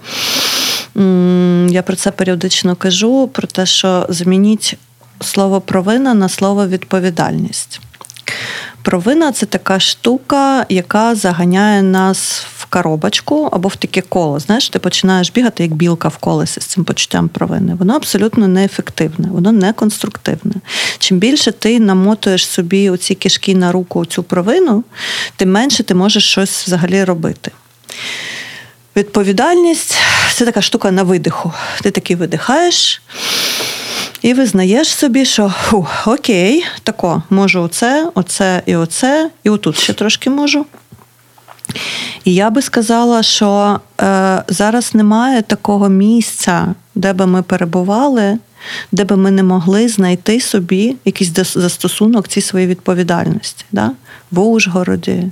[1.70, 4.78] Я про це періодично кажу: про те, що змініть
[5.22, 7.82] слово провина на слово відповідальність.
[8.82, 14.40] Провина це така штука, яка заганяє нас коробочку або в таке коло.
[14.40, 17.76] Знаєш, ти починаєш бігати як білка в колесі з цим почуттям провини.
[17.76, 20.54] Воно абсолютно неефективне, воно не конструктивне.
[20.98, 24.84] Чим більше ти намотуєш собі оці кишки на руку цю провину,
[25.36, 27.52] тим менше ти можеш щось взагалі робити.
[28.96, 29.96] Відповідальність
[30.34, 31.54] це така штука на видиху.
[31.82, 33.02] Ти таки видихаєш.
[34.22, 35.54] І визнаєш собі, що
[36.06, 40.66] окей, тако, можу оце, оце і оце, і отут ще трошки можу.
[42.24, 48.38] І я би сказала, що е, зараз немає такого місця, де би ми перебували,
[48.92, 53.66] де би ми не могли знайти собі якийсь застосунок цій своїй відповідальності.
[53.72, 53.92] Да?
[54.32, 55.32] В Ужгороді,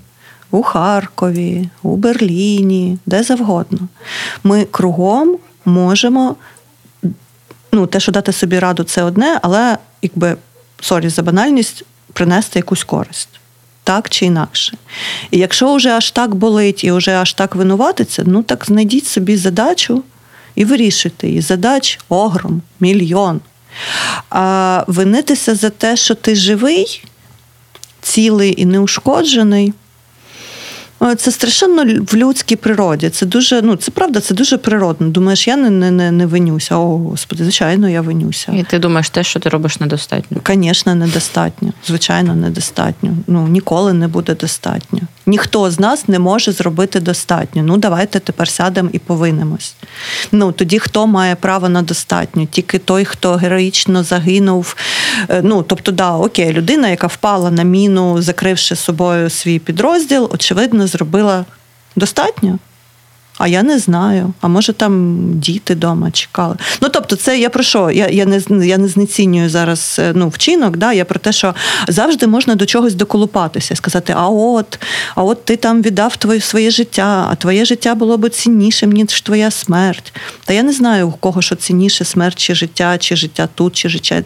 [0.51, 3.79] у Харкові, у Берліні, де завгодно.
[4.43, 6.35] Ми кругом можемо
[7.71, 10.37] ну, те, що дати собі раду, це одне, але якби
[10.81, 13.40] sorry за банальність принести якусь користь.
[13.83, 14.77] Так чи інакше.
[15.31, 19.37] І якщо вже аж так болить і вже аж так винуватиться, ну так знайдіть собі
[19.37, 20.03] задачу
[20.55, 21.41] і вирішуйте її.
[21.41, 23.41] Задач огром, мільйон.
[24.29, 27.03] А винитися за те, що ти живий,
[28.01, 29.73] цілий і неушкоджений,
[31.17, 33.09] це страшенно в людській природі.
[33.09, 35.07] Це дуже, ну це правда, це дуже природно.
[35.07, 36.77] Думаєш, я не не, не, не винюся.
[36.77, 38.51] О, господи, звичайно, я винюся.
[38.51, 40.41] І ти думаєш, те, що ти робиш, недостатньо?
[40.47, 41.73] Звісно, недостатньо.
[41.87, 43.11] Звичайно, недостатньо.
[43.27, 44.99] Ну ніколи не буде достатньо.
[45.25, 47.63] Ніхто з нас не може зробити достатньо.
[47.63, 49.75] Ну, давайте тепер сядемо і повинемось.
[50.31, 52.45] Ну тоді хто має право на достатньо?
[52.51, 54.75] Тільки той, хто героїчно загинув.
[55.29, 60.87] Е, ну тобто, да, окей, людина, яка впала на міну, закривши собою свій підрозділ, очевидно
[60.91, 61.45] зробила
[61.95, 62.59] достатньо.
[63.37, 64.33] А я не знаю.
[64.41, 66.55] А може там діти вдома чекали.
[66.81, 67.91] Ну тобто, це я про що?
[67.91, 70.77] Я я не я не знецінюю зараз е, ну, вчинок.
[70.77, 70.93] Да?
[70.93, 71.55] Я про те, що
[71.87, 74.79] завжди можна до чогось доколупатися, сказати: а от,
[75.15, 79.21] а от ти там віддав твоє своє життя, а твоє життя було б ціннішим, ніж
[79.21, 80.13] твоя смерть.
[80.45, 83.89] Та я не знаю, у кого що цінніше смерть, чи життя, чи життя тут, чи
[83.89, 84.23] життя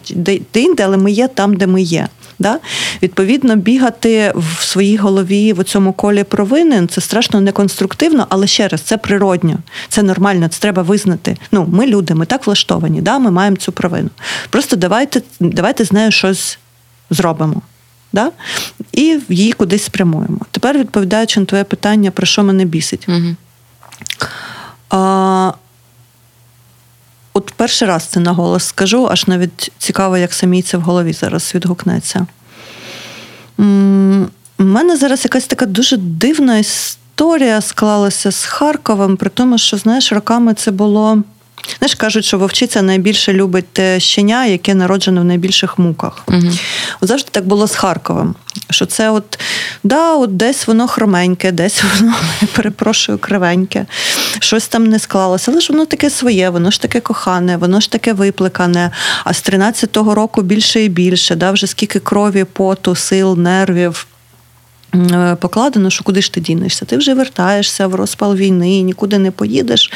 [0.52, 2.08] де-інде, але ми є там, де ми є.
[2.38, 2.58] Да?
[3.02, 8.80] Відповідно, бігати в своїй голові в цьому колі провинен це страшно неконструктивно, але ще раз,
[8.80, 11.36] це природньо, це нормально, це треба визнати.
[11.52, 13.18] Ну, Ми люди, ми так влаштовані, да?
[13.18, 14.10] ми маємо цю провину.
[14.50, 16.58] Просто давайте, давайте з нею щось
[17.10, 17.62] зробимо.
[18.12, 18.30] Да?
[18.92, 20.38] І її кудись спрямуємо.
[20.50, 23.08] Тепер відповідаючи на твоє питання, про що мене бісить.
[23.08, 23.36] Угу.
[24.90, 25.52] А,
[27.36, 31.12] От перший раз це на голос скажу, аж навіть цікаво, як самій це в голові
[31.12, 32.26] зараз відгукнеться.
[33.58, 33.62] У
[34.64, 40.54] мене зараз якась така дуже дивна історія склалася з Харковом, при тому, що, знаєш, роками
[40.54, 41.22] це було
[41.78, 46.22] Знаєш, кажуть, що вовчиця найбільше любить те щеня, яке народжене в найбільших муках.
[46.28, 46.50] Угу.
[47.00, 48.34] От завжди так було з Харковом.
[48.70, 49.38] Що це от,
[49.84, 52.14] да, от десь воно хроменьке, десь воно,
[52.54, 53.86] перепрошую, кривеньке,
[54.38, 55.50] щось там не склалося.
[55.50, 58.90] Але ж воно таке своє, воно ж таке кохане, воно ж таке виплекане.
[59.24, 64.06] А з 13-го року більше і більше, да, вже скільки крові, поту, сил, нервів.
[64.94, 66.84] Е, покладено, що куди ж ти дінешся?
[66.84, 69.92] Ти вже вертаєшся в розпал війни, нікуди не поїдеш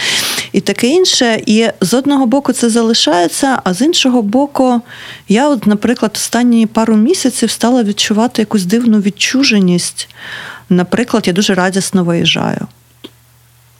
[0.52, 1.42] і таке інше.
[1.46, 4.80] І з одного боку це залишається, а з іншого боку,
[5.28, 10.08] я, от, наприклад, останні пару місяців стала відчувати якусь дивну відчуженість.
[10.68, 12.66] Наприклад, я дуже радісно виїжджаю.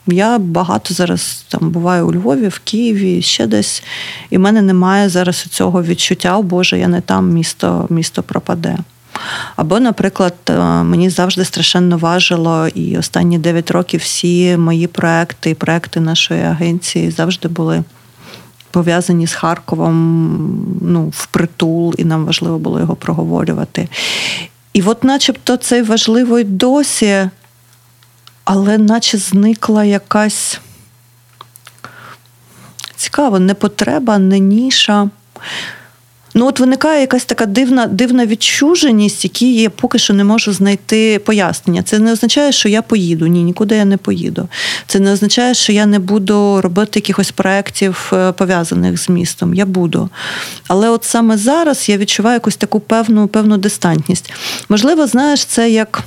[0.07, 3.83] Я багато зараз там буваю у Львові, в Києві, ще десь,
[4.29, 8.77] і в мене немає зараз цього відчуття, о Боже, я не там, місто, місто пропаде.
[9.55, 15.55] Або, наприклад, е, мені завжди страшенно важило, і останні 9 років всі мої проекти і
[15.55, 17.83] проекти нашої агенції завжди були
[18.71, 23.87] пов'язані з Харковом ну, впритул, і нам важливо було його проговорювати.
[24.73, 27.29] І от, начебто, це важливо й досі,
[28.43, 30.59] але наче зникла якась
[32.95, 35.09] цікава не потреба, не ніша.
[36.33, 41.19] Ну, от виникає якась така дивна дивна відчуженість, які я поки що не можу знайти
[41.19, 41.83] пояснення.
[41.83, 43.27] Це не означає, що я поїду.
[43.27, 44.47] Ні, нікуди я не поїду.
[44.87, 49.53] Це не означає, що я не буду робити якихось проєктів, е, пов'язаних з містом.
[49.53, 50.09] Я буду.
[50.67, 54.33] Але от саме зараз я відчуваю якусь таку певну, певну дистантність.
[54.69, 56.03] Можливо, знаєш, це як.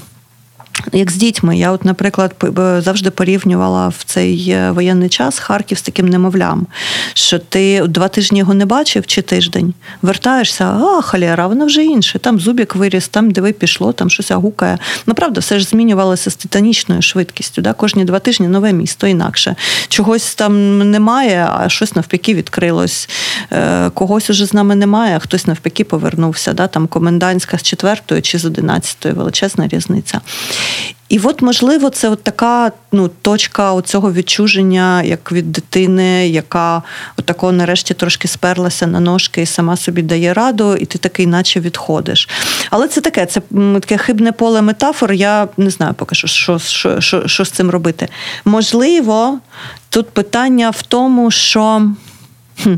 [0.93, 2.35] Як з дітьми, я, от, наприклад,
[2.79, 6.67] завжди порівнювала в цей е, воєнний час Харків з таким немовлям,
[7.15, 12.19] що ти два тижні його не бачив чи тиждень, вертаєшся, а халера, вона вже інше.
[12.19, 14.79] Там зубік виріс, там диви пішло, там щось гукає.
[15.07, 17.63] Ну, правда, все ж змінювалося з титанічною швидкістю.
[17.63, 17.73] Да?
[17.73, 19.57] Кожні два тижні нове місто інакше.
[19.89, 23.09] Чогось там немає, а щось навпаки відкрилось.
[23.53, 26.53] Е, когось уже з нами немає, а хтось навпаки повернувся.
[26.53, 26.67] Да?
[26.67, 30.21] Там комендантська з четвертої чи з одинадцятої величезна різниця.
[31.09, 36.83] І от, можливо, це от така ну, точка цього відчуження, як від дитини, яка
[37.17, 41.61] отако нарешті трошки сперлася на ножки і сама собі дає раду, і ти такий, наче
[41.61, 42.29] відходиш.
[42.71, 43.41] Але це таке, це
[43.81, 45.13] таке хибне поле метафор.
[45.13, 48.09] Я не знаю поки що, що, що, що, що з цим робити.
[48.45, 49.39] Можливо,
[49.89, 51.83] тут питання в тому, що
[52.63, 52.75] хм,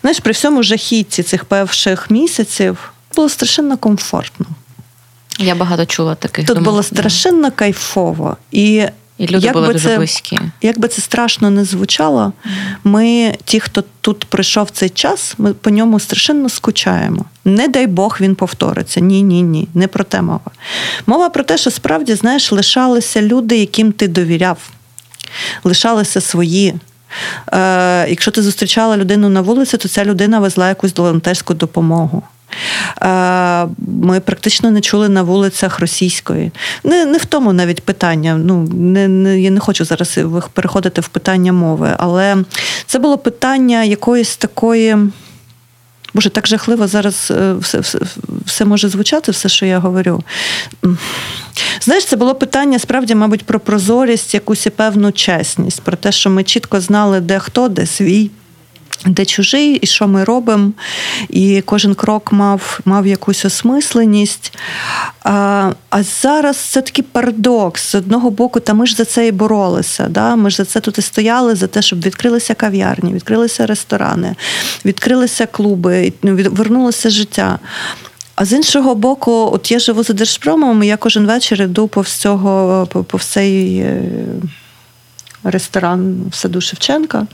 [0.00, 4.46] знаєш, при всьому жахітті цих перших місяців було страшенно комфортно.
[5.38, 6.46] Я багато чула таких.
[6.46, 8.36] Тут думаю, було страшенно кайфово.
[8.52, 8.84] І
[9.18, 10.38] і люди як були дуже це, близькі.
[10.62, 12.32] Як би це страшно не звучало,
[12.84, 17.24] ми, ті, хто тут прийшов цей час, ми по ньому страшенно скучаємо.
[17.44, 19.00] Не дай Бог він повториться.
[19.00, 19.68] Ні, ні, ні.
[19.74, 20.50] Не про те мова.
[21.06, 24.58] Мова про те, що справді, знаєш, лишалися люди, яким ти довіряв,
[25.64, 26.74] лишалися свої.
[27.52, 32.22] Е, Якщо ти зустрічала людину на вулиці, то ця людина везла якусь волонтерську допомогу.
[33.02, 33.68] Е,
[34.02, 36.50] ми практично не чули на вулицях російської.
[36.84, 38.36] Не не в тому навіть питання.
[38.44, 40.18] Ну не, не я не хочу зараз
[40.52, 42.36] переходити в питання мови, але
[42.86, 44.96] це було питання якоїсь такої.
[46.14, 47.98] Боже, так жахливо зараз е, все, все,
[48.46, 50.22] все може звучати, все, що я говорю.
[51.80, 56.30] Знаєш, це було питання справді, мабуть, про прозорість, якусь і певну чесність, про те, що
[56.30, 58.30] ми чітко знали, де хто, де свій
[59.06, 60.72] де чужий, і що ми робимо,
[61.28, 64.58] і кожен крок мав мав якусь осмисленість.
[65.22, 67.90] А а зараз це такий парадокс.
[67.90, 70.08] З одного боку, та ми ж за це і боролися.
[70.08, 70.36] Да?
[70.36, 74.34] Ми ж за це тут і стояли, за те, щоб відкрилися кав'ярні, відкрилися ресторани,
[74.84, 77.58] відкрилися клуби, ну, вернулося життя.
[78.34, 82.12] А з іншого боку, от я живу за Держпромом, і я кожен вечір йду повз
[82.12, 84.02] цього, повз цей е,
[85.44, 87.26] ресторан в саду Шевченка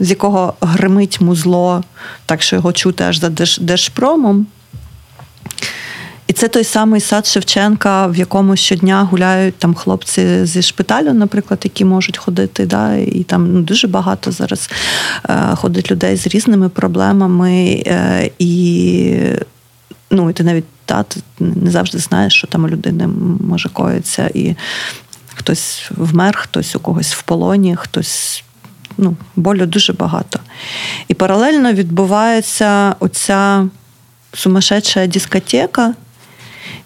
[0.00, 1.84] з якого гримить музло,
[2.26, 4.46] так що його чути аж за Держпромом.
[6.32, 11.60] І це той самий сад Шевченка, в якому щодня гуляють там хлопці зі шпиталю, наприклад,
[11.64, 12.66] які можуть ходити.
[12.66, 14.70] Да, І там ну, дуже багато зараз
[15.28, 17.82] е, ходить людей з різними проблемами.
[17.86, 19.16] Е, і
[20.10, 23.06] ну, і ти навіть та, ти не завжди знаєш, що там у людини
[23.46, 24.30] може коїться.
[24.34, 24.56] І
[25.34, 28.44] хтось вмер, хтось у когось в полоні, хтось
[28.98, 30.40] ну, болю дуже багато.
[31.08, 33.68] І паралельно відбувається оця
[34.34, 35.94] сумасшедша дискотека.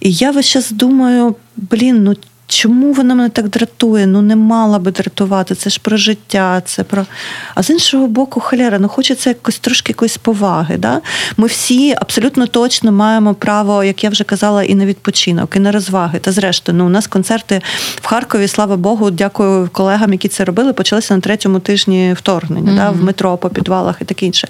[0.01, 2.15] І я весь час думаю, блін, ну
[2.47, 4.07] чому вона мене так дратує?
[4.07, 7.07] Ну не мала би дратувати, це ж про життя, це про.
[7.55, 10.77] А з іншого боку, халера, ну хочеться якось трошки якоїсь поваги.
[10.77, 11.01] Да?
[11.37, 15.73] Ми всі абсолютно точно маємо право, як я вже казала, і на відпочинок, і на
[15.73, 16.19] розваги.
[16.19, 17.63] Та зрештою, ну у нас концерти
[18.03, 22.77] в Харкові, слава Богу, дякую колегам, які це робили, почалися на третьому тижні вторгнення, mm-hmm.
[22.77, 24.49] да, в метро, по підвалах і таке інше.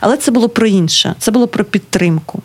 [0.00, 2.42] Але це було про інше, це було про підтримку.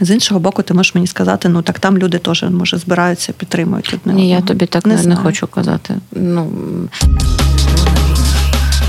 [0.00, 3.94] З іншого боку, ти можеш мені сказати, ну так там люди теж може збираються, підтримують
[3.94, 4.12] одне.
[4.12, 5.94] Ні, я тобі так не, не хочу казати.
[6.12, 6.52] Ну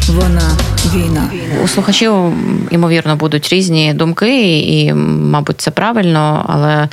[0.07, 0.51] вона
[0.95, 1.29] війна.
[1.63, 2.13] У слухачів,
[2.71, 6.89] ймовірно, будуть різні думки, і, мабуть, це правильно, але.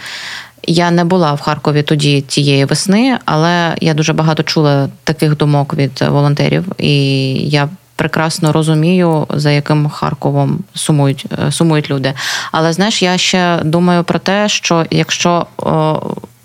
[0.66, 5.74] Я не була в Харкові тоді тієї весни, але я дуже багато чула таких думок
[5.74, 6.94] від волонтерів, і
[7.34, 12.12] я прекрасно розумію, за яким Харковом сумують е, сумують люди.
[12.52, 15.46] Але знаєш, я ще думаю про те, що якщо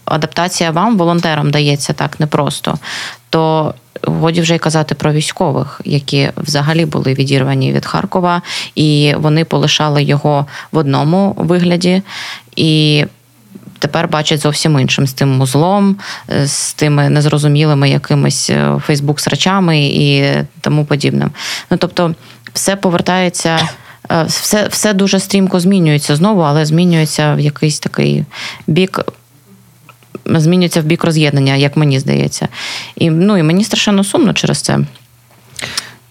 [0.06, 2.78] адаптація вам, волонтерам, дається так непросто,
[3.30, 3.74] то
[4.04, 8.42] годі вже й казати про військових, які взагалі були відірвані від Харкова,
[8.76, 12.02] і вони полишали його в одному вигляді.
[12.56, 13.06] І
[13.80, 15.96] тепер бачать зовсім іншим з тим музлом,
[16.30, 18.52] е, з тими незрозумілими якимись
[18.86, 21.32] Фейсбук-срачами і тому подібним.
[21.72, 22.16] Ну тобто,
[22.54, 23.70] все повертається.
[24.12, 28.26] Е, все все дуже стрімко змінюється знову, але змінюється в якийсь такий
[28.68, 29.00] бік,
[30.26, 32.48] змінюється в бік роз'єднання, як мені здається.
[32.96, 34.80] І ну, і мені страшенно сумно через це.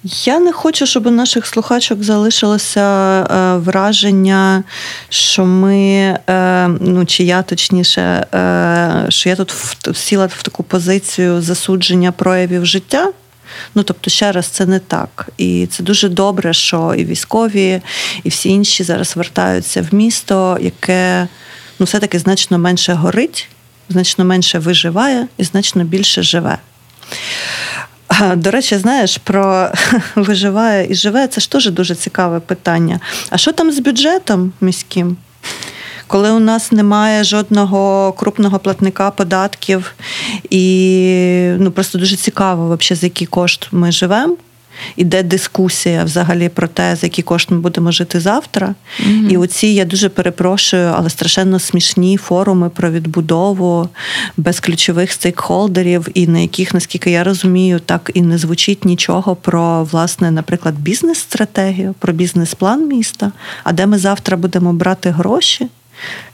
[0.04, 4.64] Я не хочу, щоб у наших слухачок залишилося е, враження,
[5.08, 8.00] що ми, е, ну чи я точніше,
[8.34, 9.54] е, що я тут
[9.94, 13.12] сіла в таку позицію засудження проявів життя.
[13.74, 15.28] Ну, тобто, ще раз, це не так.
[15.38, 17.80] І це дуже добре, що і військові,
[18.24, 21.28] і всі інші зараз вертаються в місто, яке
[21.78, 23.48] ну, все-таки значно менше горить,
[23.88, 26.58] значно менше виживає і значно більше живе.
[28.36, 29.70] До речі, знаєш, про
[30.16, 33.00] виживає і живе це ж теж дуже цікаве питання.
[33.30, 35.16] А що там з бюджетом міським?
[36.06, 39.94] Коли у нас немає жодного крупного платника податків,
[40.50, 44.36] і ну просто дуже цікаво, взагалі, за який кошт ми живемо
[44.96, 48.74] іде дискусія взагалі про те, за які кошти ми будемо жити завтра.
[49.00, 49.28] Mm-hmm.
[49.28, 53.88] І оці я дуже перепрошую, але страшенно смішні форуми про відбудову
[54.36, 59.84] без ключових стейкхолдерів, і на яких, наскільки я розумію, так і не звучить нічого про
[59.84, 63.32] власне, наприклад, бізнес-стратегію, про бізнес-план міста.
[63.64, 65.68] А де ми завтра будемо брати гроші?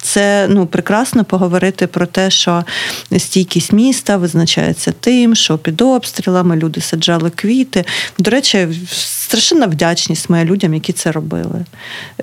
[0.03, 2.65] Це ну прекрасно поговорити про те, що
[3.19, 7.85] стійкість міста визначається тим, що під обстрілами люди саджали квіти.
[8.19, 8.69] До речі,
[9.25, 11.65] страшенна вдячність моя людям, які це робили.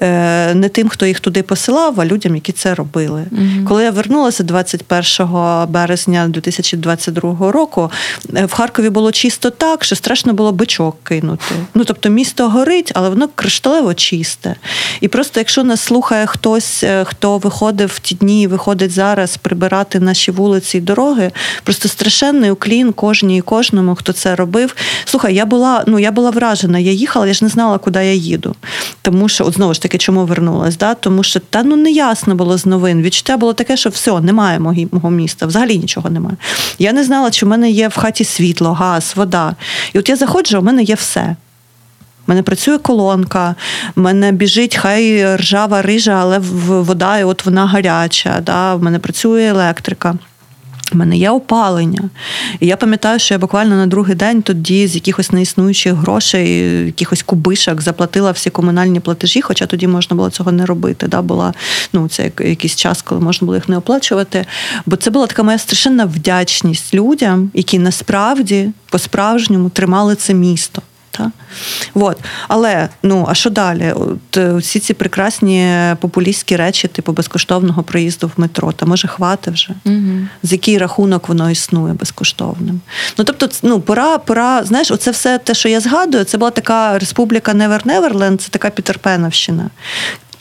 [0.01, 3.25] Е, Не тим, хто їх туди посилав, а людям, які це робили.
[3.31, 3.67] Угу.
[3.67, 7.91] Коли я вернулася 21 березня 2022 року,
[8.35, 11.55] е, в Харкові було чисто так, що страшно було бичок кинути.
[11.73, 14.55] Ну тобто місто горить, але воно кришталево чисте.
[15.01, 19.37] І просто якщо нас слухає хтось, е, хто виходив в ті дні, і виходить зараз
[19.37, 21.31] прибирати наші вулиці і дороги,
[21.63, 24.75] просто страшенний уклін кожній і кожному, хто це робив.
[25.05, 26.79] Слухай, я була, ну я була вражена.
[26.79, 28.55] Я їхала, я ж не знала, куди я їду.
[29.01, 30.77] Тому що, от знову ж таки, чому вернулась?
[30.77, 30.93] Да?
[30.93, 33.01] Тому що та ну не ясно було з новин.
[33.01, 34.59] Відчуття було таке, що все, немає
[34.91, 36.37] мого міста, взагалі нічого немає.
[36.79, 39.55] Я не знала, чи в мене є в хаті світло, газ, вода.
[39.93, 41.35] І от я заходжу, у мене є все.
[42.27, 43.55] У мене працює колонка,
[43.95, 48.41] в мене біжить хай ржава рижа, але вода, от вона гаряча.
[48.45, 48.75] Да?
[48.75, 50.15] В мене працює електрика.
[50.93, 52.09] У мене є опалення.
[52.59, 56.49] І я пам'ятаю, що я буквально на другий день тоді з якихось неіснуючих грошей,
[56.85, 61.07] якихось кубишок заплатила всі комунальні платежі, хоча тоді можна було цього не робити.
[61.07, 61.21] Да?
[61.21, 61.53] Була
[61.93, 64.45] ну, це якийсь час, коли можна було їх не оплачувати.
[64.85, 70.81] Бо це була така моя страшенна вдячність людям, які насправді по-справжньому тримали це місто.
[71.11, 71.31] Та?
[71.93, 72.17] Вот.
[72.47, 73.93] Але ну а що далі?
[73.95, 79.51] От, е, Всі ці прекрасні популістські речі, типу безкоштовного проїзду в метро, та може хвати
[79.51, 80.27] вже, угу.
[80.43, 82.81] з який рахунок воно існує безкоштовним.
[83.17, 86.99] Ну тобто, ну пора, пора, знаєш, оце все те, що я згадую, це була така
[86.99, 89.69] республіка Невер Неверленд, це така Пітерпеновщина.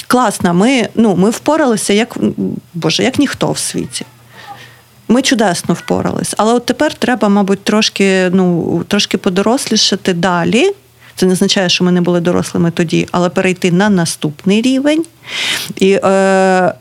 [0.06, 2.16] Класна, ми ну, ми впоралися як
[2.74, 4.06] Боже, як ніхто в світі.
[5.10, 6.34] Ми чудесно впорались.
[6.36, 10.70] Але от тепер треба, мабуть, трошки ну, трошки подорослішати далі.
[11.16, 15.04] Це не означає, що ми не були дорослими тоді, але перейти на наступний рівень.
[15.76, 16.74] І е,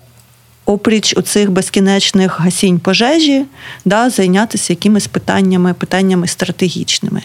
[0.65, 3.45] опріч у цих безкінечних гасінь пожежі,
[3.86, 7.21] да, зайнятися якимись питаннями, питаннями стратегічними.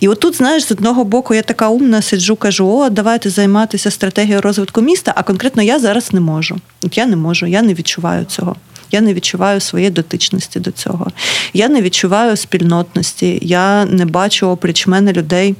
[0.00, 4.40] І отут, знаєш, з одного боку, я така умна, сиджу, кажу: о, давайте займатися стратегією
[4.40, 6.56] розвитку міста, а конкретно я зараз не можу.
[6.82, 8.56] От я не можу, я не відчуваю цього.
[8.90, 11.06] Я не відчуваю своєї дотичності до цього.
[11.52, 13.38] Я не відчуваю спільнотності.
[13.42, 15.54] Я не бачу опріч мене людей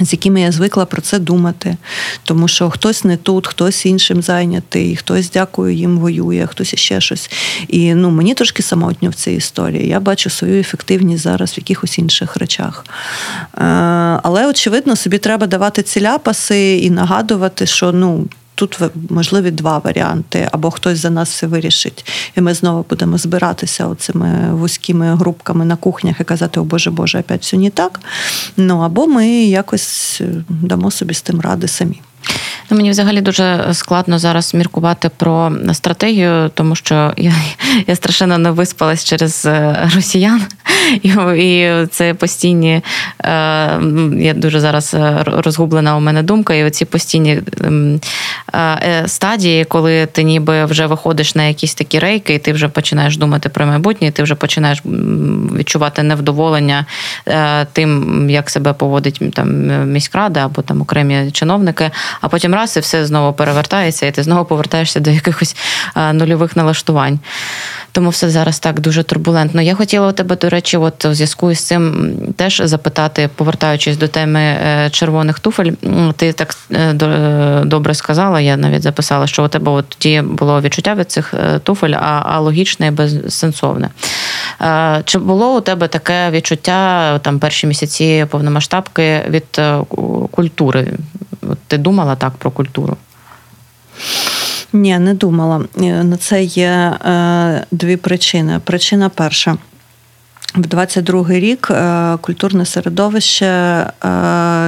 [0.00, 1.76] з якими я звикла про це думати.
[2.24, 7.30] Тому що хтось не тут, хтось іншим зайнятий, хтось, дякую, їм воює, хтось іще щось.
[7.68, 9.88] І ну, мені трошки самотньо в цій історії.
[9.88, 12.84] Я бачу свою ефективність зараз в якихось інших речах.
[13.54, 13.60] Е,
[14.22, 18.26] але, очевидно, собі треба давати ці ляпаси і нагадувати, що ну,
[18.60, 18.80] тут
[19.10, 22.06] можливі два варіанти: або хтось за нас все вирішить,
[22.36, 27.18] і ми знову будемо збиратися оцими вузькими групками на кухнях і казати, о Боже Боже,
[27.18, 28.00] опять все не так.
[28.56, 32.00] Ну або ми якось дамо собі з тим ради самі.
[32.70, 37.32] Ну, Мені взагалі дуже складно зараз міркувати про стратегію, тому що я
[37.86, 40.42] я страшенно не виспалась через е, росіян,
[41.02, 42.72] і і це постійні.
[42.72, 42.82] Е,
[44.18, 48.00] я дуже зараз е, розгублена у мене думка, і оці постійні ем,
[49.06, 53.48] стадії, коли ти ніби вже виходиш на якісь такі рейки, і ти вже починаєш думати
[53.48, 54.82] про майбутнє, ти вже починаєш
[55.56, 56.86] відчувати невдоволення
[57.72, 61.90] тим, як себе поводить там міськрада або там окремі чиновники,
[62.20, 65.56] а потім раз і все знову перевертається, і ти знову повертаєшся до якихось
[66.12, 67.18] нульових налаштувань.
[67.92, 69.62] Тому все зараз так дуже турбулентно.
[69.62, 74.08] Я хотіла у тебе, до речі, от у зв'язку з цим теж запитати, повертаючись до
[74.08, 75.72] теми е, червоних туфель,
[76.16, 78.40] ти так е, е, добре сказала.
[78.40, 82.40] Я навіть записала, що у тебе от тоді було відчуття від цих туфель, а, а
[82.40, 83.88] логічне і безсенсовне.
[85.04, 89.60] Чи було у тебе таке відчуття там перші місяці повномасштабки від
[90.30, 90.92] культури?
[91.66, 92.96] Ти думала так про культуру?
[94.72, 95.64] Ні, не думала.
[95.80, 98.60] Е, на це є е, дві причини.
[98.64, 99.56] Причина перша.
[100.54, 103.86] В 22-й рік е, культурне середовище,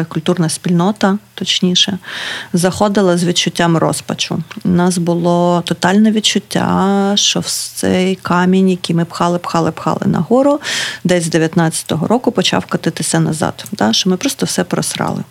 [0.08, 1.98] культурна спільнота, точніше,
[2.52, 4.42] заходила з відчуттям розпачу.
[4.64, 10.60] У нас було тотальне відчуття, що в цей камінь, який ми пхали, пхали, пхали нагору,
[11.04, 13.64] десь з 19-го року почав катитися назад.
[13.90, 15.22] Що ми просто все просрали.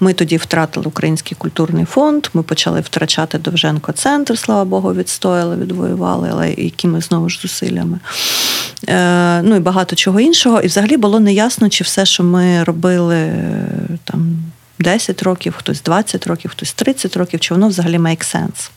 [0.00, 6.28] Ми тоді втратили Український культурний фонд, ми почали втрачати Довженко центр, слава Богу, відстояли, відвоювали,
[6.32, 7.98] але якими знову ж зусиллями.
[8.88, 10.60] Е, Ну і багато чого іншого.
[10.60, 13.32] І взагалі було неясно, чи все, що ми робили
[14.04, 14.38] там
[14.78, 18.70] 10 років, хтось 20 років, хтось 30 років, чи воно взагалі make sense.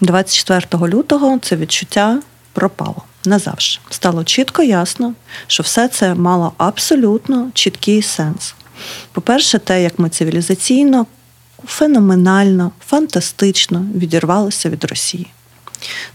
[0.00, 2.18] 24 лютого це відчуття
[2.52, 3.80] пропало назавжди.
[3.90, 5.14] Стало чітко ясно,
[5.46, 8.54] що все це мало абсолютно чіткий сенс.
[9.12, 11.06] По-перше, те, як ми цивілізаційно,
[11.66, 15.26] феноменально, фантастично відірвалися від Росії.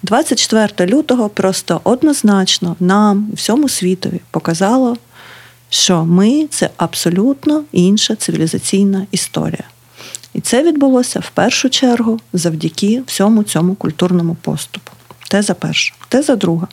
[0.04, 4.98] 24 лютого просто однозначно нам, всьому світові, показало,
[5.70, 9.64] що ми це абсолютно інша цивілізаційна історія.
[10.34, 14.92] І це відбулося в першу чергу завдяки всьому цьому культурному поступу.
[15.30, 15.94] Теза перша.
[16.10, 16.68] Теза друга.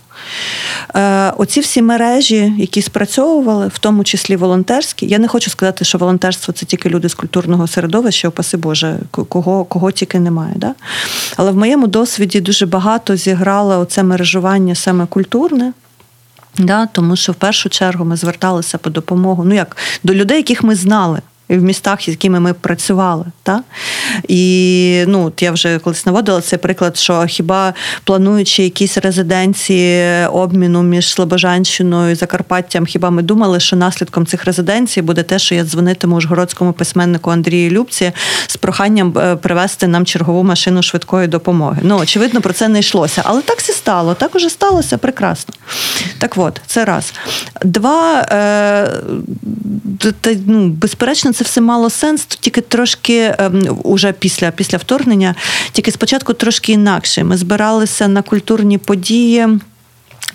[0.94, 5.06] Е, Оці всі мережі, які спрацьовували, в тому числі волонтерські.
[5.06, 9.64] Я не хочу сказати, що волонтерство це тільки люди з культурного середовища, опаси Боже, кого
[9.64, 10.52] кого тільки немає.
[10.56, 10.74] Да?
[11.36, 15.72] Але в моєму досвіді дуже багато зіграло оце мережування саме культурне.
[16.58, 20.62] Да, Тому що в першу чергу ми зверталися по допомогу ну як до людей, яких
[20.62, 23.24] ми знали в містах, з якими ми працювали.
[23.42, 23.62] Та?
[24.28, 30.82] І ну, от я вже колись наводила цей приклад, що хіба плануючи якісь резиденції обміну
[30.82, 35.64] між Слобожанщиною і Закарпаттям, хіба ми думали, що наслідком цих резиденцій буде те, що я
[35.64, 38.12] дзвонитиму Ужгородському письменнику Андрію Любці
[38.46, 41.80] з проханням е, привезти нам чергову машину швидкої допомоги.
[41.82, 43.22] Ну, очевидно, про це не йшлося.
[43.24, 45.54] Але так все стало, так уже сталося прекрасно.
[46.18, 47.14] Так от, це раз.
[47.62, 48.90] Два, е,
[50.46, 55.34] ну, безперечно, це все мало сенс, тільки трошки ем, уже після після вторгнення,
[55.72, 57.24] тільки спочатку трошки інакше.
[57.24, 59.48] Ми збиралися на культурні події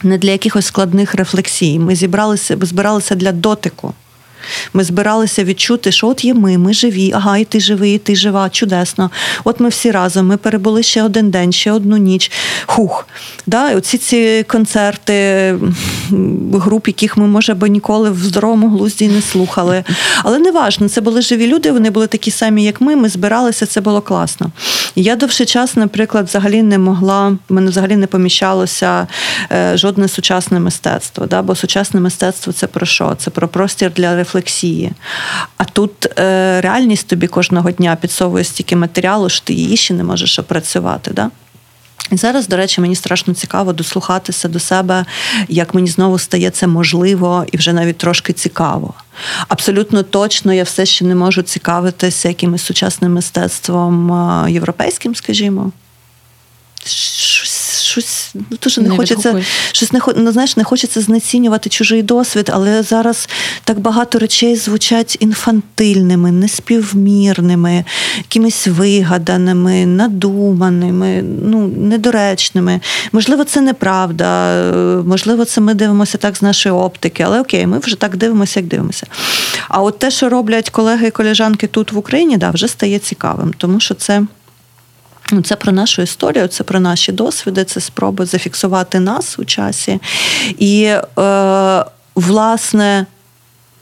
[0.03, 1.79] не для якихось складних рефлексій.
[1.79, 3.93] Ми зібралися, збиралися для дотику.
[4.73, 8.15] Ми збиралися відчути, що от є ми, ми живі, ага, і ти живий, і ти
[8.15, 9.11] жива, чудесно.
[9.43, 12.31] От ми всі разом, ми перебули ще один день, ще одну ніч.
[12.65, 13.07] Хух.
[13.45, 13.75] Да?
[13.75, 15.55] Оці ці концерти
[16.53, 19.83] груп, яких ми, може, би ніколи в здоровому глузді не слухали.
[20.23, 22.95] Але не важно, це були живі люди, вони були такі самі, як ми.
[22.95, 24.51] Ми збиралися, це було класно.
[24.95, 29.07] Я довший час, наприклад, взагалі не могла, мене взагалі не поміщалося
[29.51, 31.25] е, жодне сучасне мистецтво.
[31.25, 31.41] Да?
[31.41, 33.15] Бо сучасне мистецтво це про що?
[33.15, 34.91] Це про простір для рефлексії.
[35.57, 40.03] А тут е, реальність тобі кожного дня підсовує стільки матеріалу, що ти її ще не
[40.03, 41.11] можеш опрацювати.
[41.13, 41.29] Да?
[42.11, 45.05] І зараз, до речі, мені страшно цікаво дослухатися до себе,
[45.47, 48.93] як мені знову стає це можливо і вже навіть трошки цікаво.
[49.47, 54.11] Абсолютно точно я все ще не можу цікавитися якимось сучасним мистецтвом
[54.49, 55.71] європейським, скажімо.
[57.87, 62.49] Щось ну, дуже не, не хочеться щось не ну, знаєш, не хочеться знецінювати чужий досвід,
[62.53, 63.29] але зараз
[63.63, 67.85] так багато речей звучать інфантильними, неспівмірними,
[68.17, 72.79] якимись вигаданими, надуманими, ну недоречними.
[73.11, 74.61] Можливо, це неправда,
[75.05, 78.69] можливо, це ми дивимося так з нашої оптики, але окей, ми вже так дивимося, як
[78.69, 79.07] дивимося.
[79.69, 83.53] А от те, що роблять колеги і колежанки тут в Україні, да, вже стає цікавим,
[83.57, 84.23] тому що це.
[85.31, 89.99] Ну, це про нашу історію, це про наші досвіди, це спроби зафіксувати нас у часі.
[90.57, 90.83] І,
[91.19, 93.05] е, власне,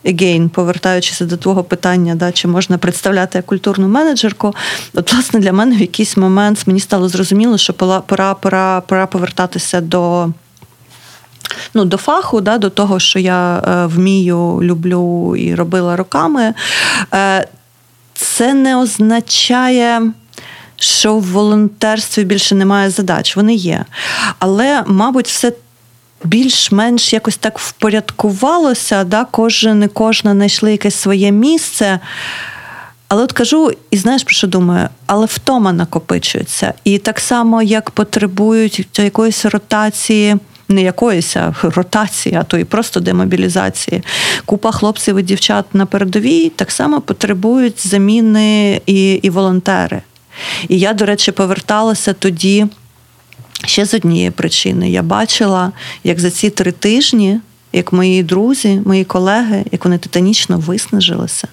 [0.05, 4.55] again, повертаючись до твого питання, да, чи можна представляти як культурну менеджерку,
[4.93, 9.81] от, власне, для мене в якийсь момент мені стало зрозуміло, що пора, пора, пора повертатися
[9.81, 10.29] до.
[11.73, 16.53] Ну, До фаху, да, до того, що я е, вмію, люблю і робила роками,
[17.13, 17.47] е,
[18.13, 20.11] це не означає
[20.77, 23.35] що в волонтерстві більше немає задач.
[23.35, 23.85] Вони є.
[24.39, 25.53] Але, мабуть, все.
[26.23, 29.25] Більш-менш якось так впорядкувалося, да?
[29.31, 31.99] кожен і кожна знайшли якесь своє місце.
[33.07, 34.89] Але от кажу, і знаєш, про що думаю?
[35.05, 36.73] Але втома накопичується.
[36.83, 40.35] І так само, як потребують якоїсь ротації,
[40.69, 44.03] не якоїсь ротації, а то і просто демобілізації.
[44.45, 50.01] Купа хлопців і дівчат на передовій так само потребують заміни і, і волонтери.
[50.67, 52.65] І я, до речі, поверталася тоді
[53.65, 54.91] ще з однієї причини.
[54.91, 55.71] Я бачила,
[56.03, 57.39] як за ці три тижні,
[57.73, 61.47] як мої друзі, мої колеги, як вони титанічно виснажилися.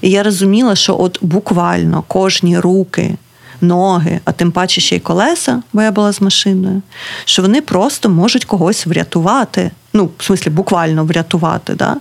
[0.00, 3.14] І я розуміла, що от буквально кожні руки,
[3.60, 6.82] ноги, а тим паче ще й колеса, бо я була з машиною,
[7.24, 9.70] що вони просто можуть когось врятувати.
[9.96, 11.96] Ну, в смислі, буквально врятувати, да?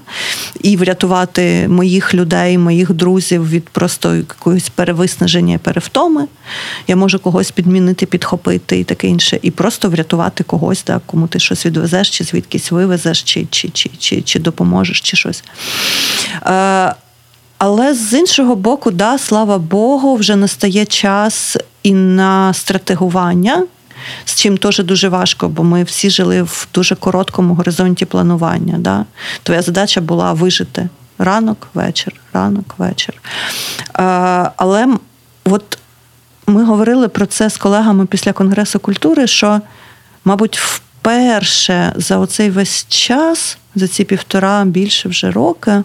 [0.62, 6.28] і врятувати моїх людей, моїх друзів від просто якогось перевиснаження, перевтоми.
[6.88, 11.40] Я можу когось підмінити, підхопити і таке інше, і просто врятувати когось, да, кому ти
[11.40, 15.44] щось відвезеш, чи звідкись вивезеш, чи чи, чи, чи, чи допоможеш, чи щось.
[16.46, 16.96] Е,
[17.58, 23.64] але з іншого боку, да, слава Богу, вже настає час і на стратегування,
[24.26, 28.76] з чим теж дуже важко, бо ми всі жили в дуже короткому горизонті планування.
[28.78, 29.06] Да?
[29.44, 33.22] Твоя задача була вижити ранок, вечір, ранок, вечір.
[33.94, 34.88] А, але
[35.46, 35.78] от
[36.48, 39.62] ми говорили про це з колегами після Конгресу культури, що,
[40.26, 45.84] мабуть, вперше за оцей весь час, за ці півтора більше вже роки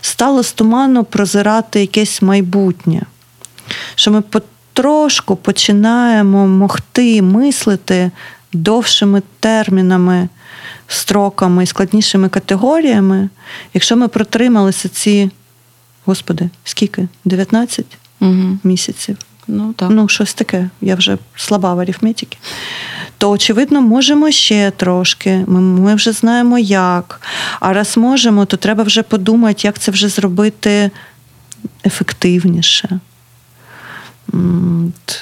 [0.00, 3.02] стало стуманно прозирати якесь майбутнє.
[3.94, 4.22] Що ми
[4.74, 8.10] потрошку починаємо могти мислити
[8.52, 10.28] довшими термінами,
[10.88, 13.28] строками і складнішими категоріями,
[13.74, 15.30] якщо ми протрималися ці,
[16.04, 17.08] господи, скільки?
[17.24, 17.86] 19
[18.20, 18.58] угу.
[18.64, 19.16] місяців.
[19.48, 19.90] Ну, так.
[19.90, 22.38] Ну, щось таке, я вже слаба в арифметиці
[23.18, 25.44] то очевидно можемо ще трошки.
[25.46, 27.20] Ми, ми вже знаємо як.
[27.60, 30.90] А раз можемо, то треба вже подумати, як це вже зробити
[31.86, 33.00] ефективніше.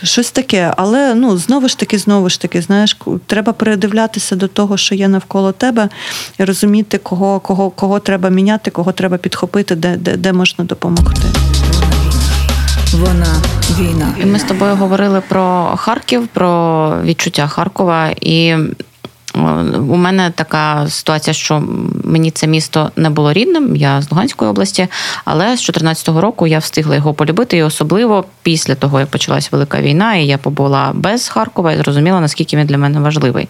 [0.03, 2.97] Щось таке, але ну знову ж таки, знову ж таки, знаєш,
[3.27, 5.89] треба передивлятися до того, що є навколо тебе,
[6.39, 11.23] і розуміти, кого кого, кого треба міняти, кого треба підхопити, де, де, де можна допомогти.
[12.93, 13.37] Вона
[13.79, 14.15] війна.
[14.25, 18.57] Ми з тобою говорили про Харків, про відчуття Харкова і.
[19.35, 21.63] У мене така ситуація, що
[22.05, 24.89] мені це місто не було рідним, я з Луганської області,
[25.25, 29.81] але з 2014 року я встигла його полюбити, і особливо після того, як почалась велика
[29.81, 33.49] війна, і я побула без Харкова і зрозуміла, наскільки він для мене важливий.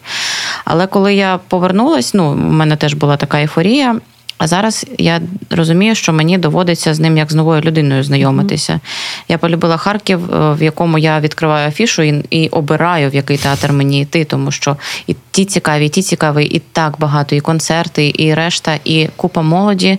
[0.64, 3.96] Але коли я повернулась, ну у мене теж була така ейфорія.
[4.42, 5.20] А зараз я
[5.50, 8.72] розумію, що мені доводиться з ним як з новою людиною знайомитися.
[8.72, 9.24] Mm-hmm.
[9.28, 13.72] Я полюбила Харків, е, в якому я відкриваю афішу і і обираю, в який театр
[13.72, 14.76] мені йти, тому що
[15.06, 19.42] і ті цікаві, і ті цікаві, і так багато, і концерти, і решта, і купа
[19.42, 19.98] молоді.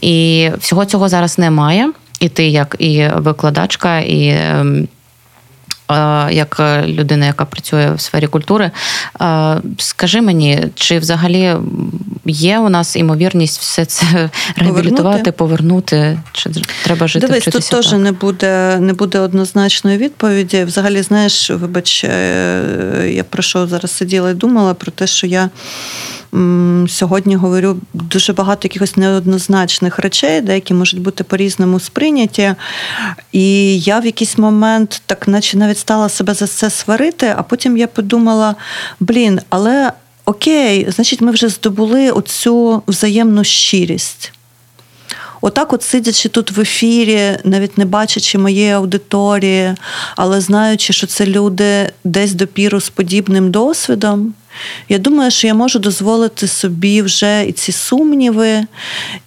[0.00, 1.92] І всього цього зараз немає.
[2.20, 4.88] І ти, як і викладачка, і ем,
[6.30, 8.70] як е, людина, яка працює в сфері культури,
[9.78, 11.54] скажи мені, чи взагалі
[12.26, 16.18] є у нас імовірність все це реабілітувати, повернути?
[16.32, 16.50] Чи
[16.84, 17.26] треба жити?
[17.26, 20.64] Дивись, тут теж не буде не буде однозначної відповіді.
[20.64, 25.50] Взагалі, знаєш, вибач, е, я про що зараз сиділа і думала про те, що я
[26.88, 32.54] сьогодні говорю дуже багато якихось неоднозначних речей, деякі можуть бути по-різному сприйняті.
[33.32, 37.76] І я в якийсь момент так, наче навіть стала себе за це сварити, а потім
[37.76, 38.54] я подумала:
[39.00, 39.92] блін, але
[40.24, 44.32] окей, значить, ми вже здобули оцю взаємну щирість.
[45.40, 49.74] отак, от сидячи тут в ефірі, навіть не бачачи моєї аудиторії,
[50.16, 54.34] але знаючи, що це люди десь допіру з подібним досвідом.
[54.88, 58.66] Я думаю, що я можу дозволити собі вже і ці сумніви,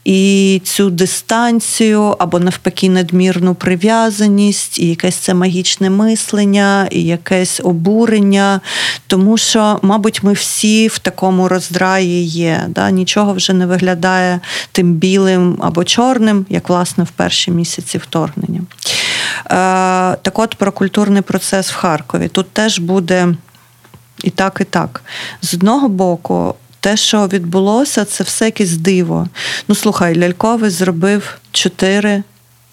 [0.05, 8.61] і цю дистанцію, або навпаки, надмірну прив'язаність, і якесь це магічне мислення, і якесь обурення.
[9.07, 12.65] Тому що, мабуть, ми всі в такому роздраї є.
[12.67, 12.91] Да?
[12.91, 14.39] Нічого вже не виглядає
[14.71, 18.61] тим білим або чорним, як власне в перші місяці вторгнення.
[19.45, 22.27] Е, так от про культурний процес в Харкові.
[22.27, 23.27] Тут теж буде.
[24.23, 25.01] І так, і так.
[25.41, 29.27] З одного боку, те, що відбулося, це все якесь диво.
[29.67, 32.23] Ну, слухай, Ляльковий зробив чотири.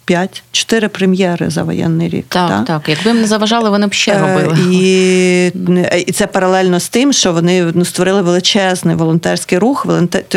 [0.05, 2.25] П'ять, чотири прем'єри за воєнний рік.
[2.29, 2.65] Так, так.
[2.65, 2.89] так.
[2.89, 4.59] Якби їм не заважали, вони б ще Е, робили.
[4.73, 5.53] І
[6.07, 9.87] і це паралельно з тим, що вони ну, створили величезний волонтерський рух,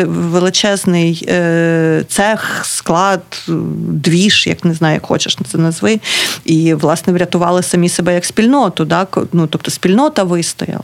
[0.06, 3.20] величезний е, цех, склад,
[3.88, 6.00] двіж, як не знаю, як хочеш це назви.
[6.44, 8.86] І, власне, врятували самі себе як спільноту.
[8.86, 9.18] Так?
[9.32, 10.82] Ну, Тобто спільнота вистояла.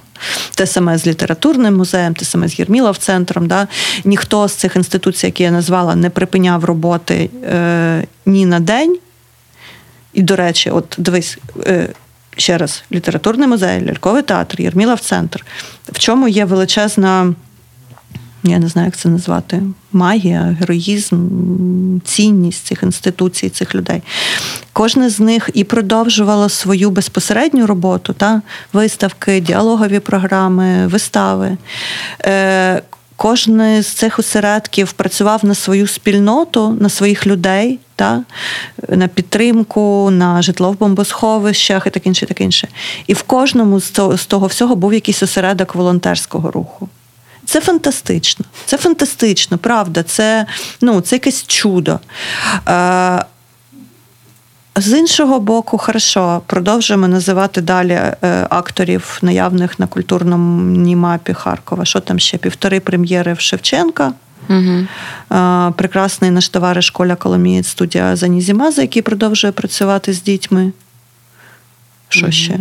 [0.54, 3.46] Те саме з літературним музеєм, те саме з Єрмілов центром.
[3.46, 3.68] Да?
[4.04, 8.98] Ніхто з цих інституцій, які я назвала, не припиняв роботи е, ні на день.
[10.12, 11.38] І, до речі, от дивись.
[11.66, 11.88] Е,
[12.36, 15.44] Ще раз, літературний музей, ляльковий театр, Єрмілов центр.
[15.92, 17.34] В чому є величезна,
[18.42, 19.62] я не знаю, як це назвати,
[19.92, 21.16] магія, героїзм,
[22.04, 24.02] цінність цих інституцій, цих людей.
[24.72, 28.42] Кожне з них і продовжувало свою безпосередню роботу, та?
[28.72, 31.56] виставки, діалогові програми, вистави.
[33.24, 38.22] Кожен з цих осередків працював на свою спільноту, на своїх людей, та,
[38.88, 42.26] на підтримку, на житло в бомбосховищах і таке інше.
[42.26, 42.68] таке інше.
[43.06, 46.88] І в кожному з того всього був якийсь осередок волонтерського руху.
[47.44, 48.44] Це фантастично.
[48.66, 50.02] Це фантастично, правда.
[50.02, 50.46] Це
[50.80, 52.00] ну, це якесь чудо.
[52.68, 53.24] Е,
[54.76, 58.16] з іншого боку, хорошо, продовжуємо називати далі е,
[58.50, 61.84] акторів, наявних на культурному мапі Харкова.
[61.84, 62.38] Що там ще?
[62.38, 64.12] Півтори прем'єри в Шевченка.
[64.48, 64.86] Угу.
[65.72, 70.72] Прекрасний наш товариш Коля Коломієць, студія Занізімаза, який продовжує працювати з дітьми.
[72.08, 72.32] Що угу.
[72.32, 72.58] ще?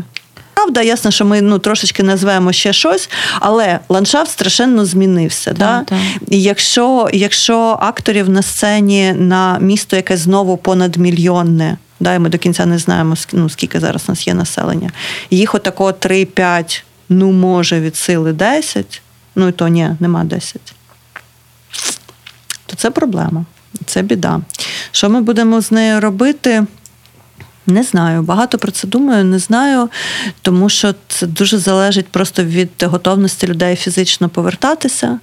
[0.53, 3.09] Правда, ясно, що ми ну трошечки назвемо ще щось,
[3.39, 5.49] але ландшафт страшенно змінився.
[5.49, 5.83] Так, да?
[5.83, 5.99] так.
[6.29, 12.37] І якщо якщо акторів на сцені на місто, яке знову понадмільйонне, да, і ми до
[12.37, 14.91] кінця не знаємо, ну, скільки зараз у нас є населення,
[15.29, 19.01] їх отако 3-5, ну може від сили 10,
[19.35, 20.73] ну і то ні, нема 10.
[22.65, 23.45] То це проблема,
[23.85, 24.41] це біда.
[24.91, 26.65] Що ми будемо з нею робити?
[27.67, 29.89] Не знаю, багато про це думаю, не знаю,
[30.41, 35.19] тому що це дуже залежить просто від готовності людей фізично повертатися.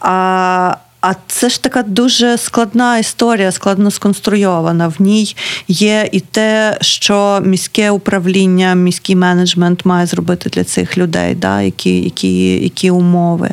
[0.00, 0.76] А
[1.08, 4.88] а це ж така дуже складна історія, складно сконструйована.
[4.88, 5.36] В ній
[5.68, 12.00] є і те, що міське управління, міський менеджмент має зробити для цих людей, да, які
[12.00, 13.50] які, які умови,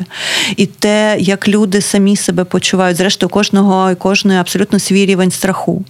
[0.56, 2.96] і те, як люди самі себе почувають.
[2.96, 5.84] Зрештою, кожного і кожної абсолютно свій рівень страху.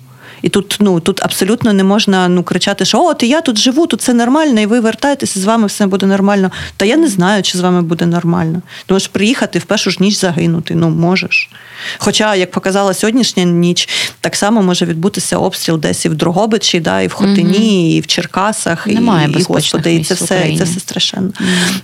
[0.45, 4.01] І тут ну тут абсолютно не можна ну кричати, що от я тут живу, тут
[4.01, 6.51] все нормально, і ви вертаєтеся, з вами все буде нормально.
[6.77, 8.63] Та я не знаю, чи з вами буде нормально.
[8.87, 10.75] Ти можеш приїхати в першу ж ніч загинути.
[10.75, 11.51] Ну можеш.
[11.99, 13.89] Хоча, як показала сьогоднішня ніч,
[14.21, 17.97] так само може відбутися обстріл десь і в Дрогобичі, да, і в Хотині, угу.
[17.97, 21.33] і в Черкасах, Немає і, і господи, і це все і це все страшенно.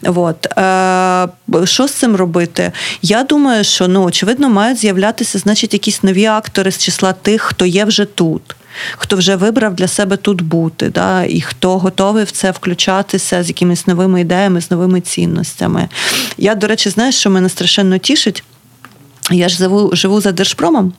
[0.05, 0.21] Угу.
[0.23, 0.47] От.
[0.59, 2.73] Е, Що з цим робити?
[3.03, 7.67] Я думаю, що ну очевидно мають з'являтися, значить, якісь нові актори з числа тих, хто
[7.67, 8.50] є вже тут
[8.97, 13.49] хто вже вибрав для себе тут бути, да, і хто готовий в це включатися з
[13.49, 15.89] якимись новими ідеями, з новими цінностями.
[16.39, 18.45] Я, до речі, знаєш, що мене страшенно тішить.
[19.33, 20.93] Я ж живу, живу за Держпромом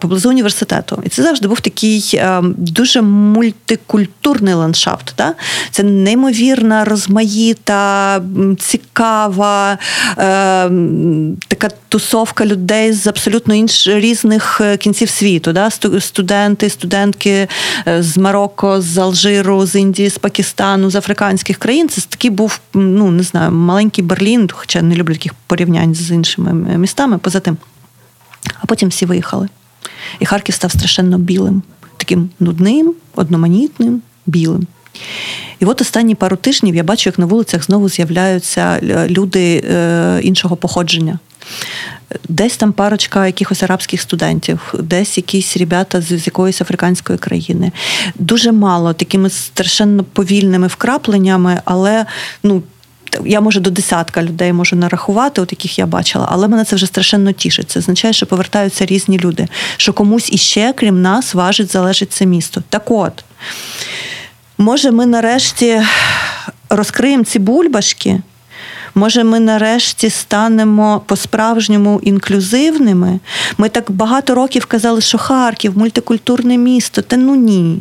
[0.00, 1.02] поблизу університету.
[1.04, 5.14] І це завжди був такий дуже мультикультурний ландшафт.
[5.18, 5.34] Да?
[5.70, 8.20] Це неймовірна, розмаїта,
[8.58, 9.78] цікава,
[11.56, 15.52] така тусовка людей з абсолютно інших різних е, кінців світу.
[15.52, 15.70] Да?
[16.00, 17.48] Студенти, студентки
[17.88, 21.88] е, з Марокко, з Алжиру, з Індії, з Пакистану, з африканських країн.
[21.88, 26.52] Це такий був, ну не знаю, маленький Берлін, хоча не люблю таких порівнянь з іншими
[26.78, 27.18] містами.
[27.18, 27.56] Поза тим.
[28.60, 29.48] А потім всі виїхали.
[30.20, 31.62] І Харків став страшенно білим,
[31.96, 34.66] таким нудним, одноманітним, білим.
[35.60, 40.56] І от останні пару тижнів я бачу, як на вулицях знову з'являються люди е, іншого
[40.56, 41.18] походження.
[42.28, 47.72] Десь там парочка якихось арабських студентів, десь якісь ребята з, з якоїсь африканської країни.
[48.14, 52.06] Дуже мало такими страшенно повільними вкрапленнями, але
[52.42, 52.62] ну
[53.24, 56.86] я може до десятка людей можу нарахувати, от яких я бачила, але мене це вже
[56.86, 57.70] страшенно тішить.
[57.70, 62.62] Це означає, що повертаються різні люди, що комусь іще, крім нас, важить, залежить це місто.
[62.68, 63.24] Так от,
[64.58, 65.82] може, ми нарешті
[66.70, 68.20] розкриємо ці бульбашки.
[68.98, 73.20] Може, ми нарешті станемо по-справжньому інклюзивними.
[73.58, 77.02] Ми так багато років казали, що Харків, мультикультурне місто.
[77.02, 77.80] Та ну ні.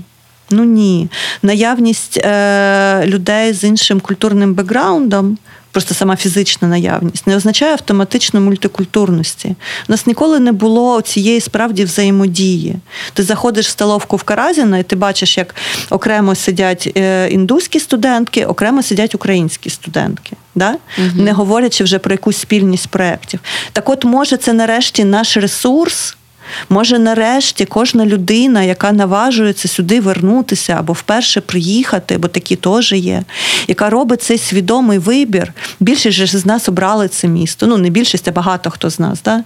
[0.50, 1.10] Ну ні.
[1.44, 5.38] Наявність е, людей з іншим культурним бекграундом
[5.76, 9.56] просто сама фізична наявність, не означає автоматично мультикультурності.
[9.90, 12.76] У нас ніколи не було цієї справді взаємодії.
[13.14, 15.56] Ти заходиш в столовку в Каразіна, і ти бачиш, як
[15.90, 20.36] окремо сидять е, індуські студентки, окремо сидять українські студентки.
[20.56, 20.76] Да?
[20.98, 21.24] Угу.
[21.24, 23.40] Не говорячи вже про якусь спільність проєктів.
[23.74, 26.16] Так от, може, це нарешті наш ресурс.
[26.70, 33.24] Може, нарешті кожна людина, яка наважується сюди вернутися або вперше приїхати, бо такі теж є,
[33.68, 35.54] яка робить цей свідомий вибір.
[35.80, 37.68] Більшість з нас обрали це місто.
[37.68, 39.22] Ну, не більшість, а багато хто з нас.
[39.22, 39.44] Да?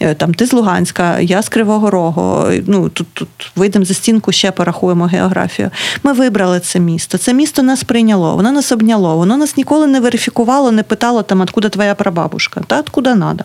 [0.00, 2.46] Е, там Ти з Луганська, я з Кривого Рогу.
[2.66, 5.70] Ну, Тут тут вийдемо за стінку, ще порахуємо географію.
[6.02, 7.18] Ми вибрали це місто.
[7.18, 11.40] Це місто нас прийняло, воно нас обняло, воно нас ніколи не верифікувало, не питало, там,
[11.40, 13.44] откуда твоя прабабушка, та откуда надо.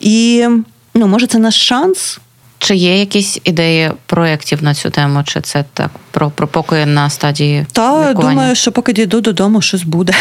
[0.00, 0.46] І
[0.94, 2.20] ну, може, це наш шанс.
[2.64, 5.22] Чи є якісь ідеї проєктів на цю тему?
[5.24, 7.66] Чи це так про про поки на стадії?
[7.72, 10.12] Та думаю, що поки дійду додому, щось буде.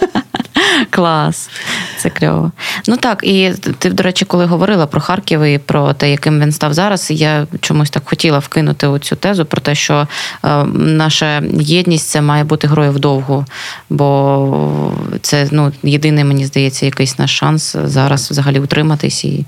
[0.90, 1.50] Клас,
[1.98, 2.52] це кльово.
[2.88, 6.52] Ну так, і ти, до речі, коли говорила про Харків і про те, яким він
[6.52, 10.08] став зараз, я чомусь так хотіла вкинути цю тезу про те, що
[10.44, 13.44] е, наша єдність це має бути грою вдовгу,
[13.90, 14.92] бо
[15.22, 19.44] це ну, єдиний, мені здається, якийсь наш шанс зараз взагалі утриматись і,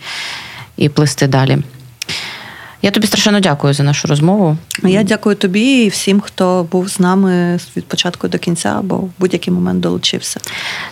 [0.77, 1.59] і плисти далі.
[2.83, 4.57] Я тобі страшенно дякую за нашу розмову.
[4.85, 9.11] Я дякую тобі і всім, хто був з нами від початку до кінця, або в
[9.19, 10.41] будь-який момент долучився.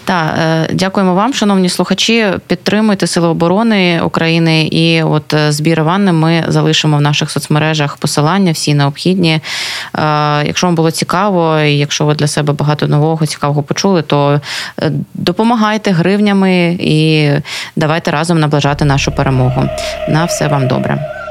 [0.04, 2.26] Так, е, дякуємо вам, шановні слухачі.
[2.46, 8.52] Підтримуйте Сили оборони України і от е, збір ванни ми залишимо в наших соцмережах посилання,
[8.52, 9.32] всі необхідні.
[9.32, 9.40] Е,
[10.46, 14.40] якщо вам було цікаво, і якщо ви для себе багато нового цікавого почули, то
[15.14, 17.30] допомагайте гривнями і
[17.76, 19.68] давайте разом наближати нашу перемогу.
[20.08, 21.25] На все вам добре.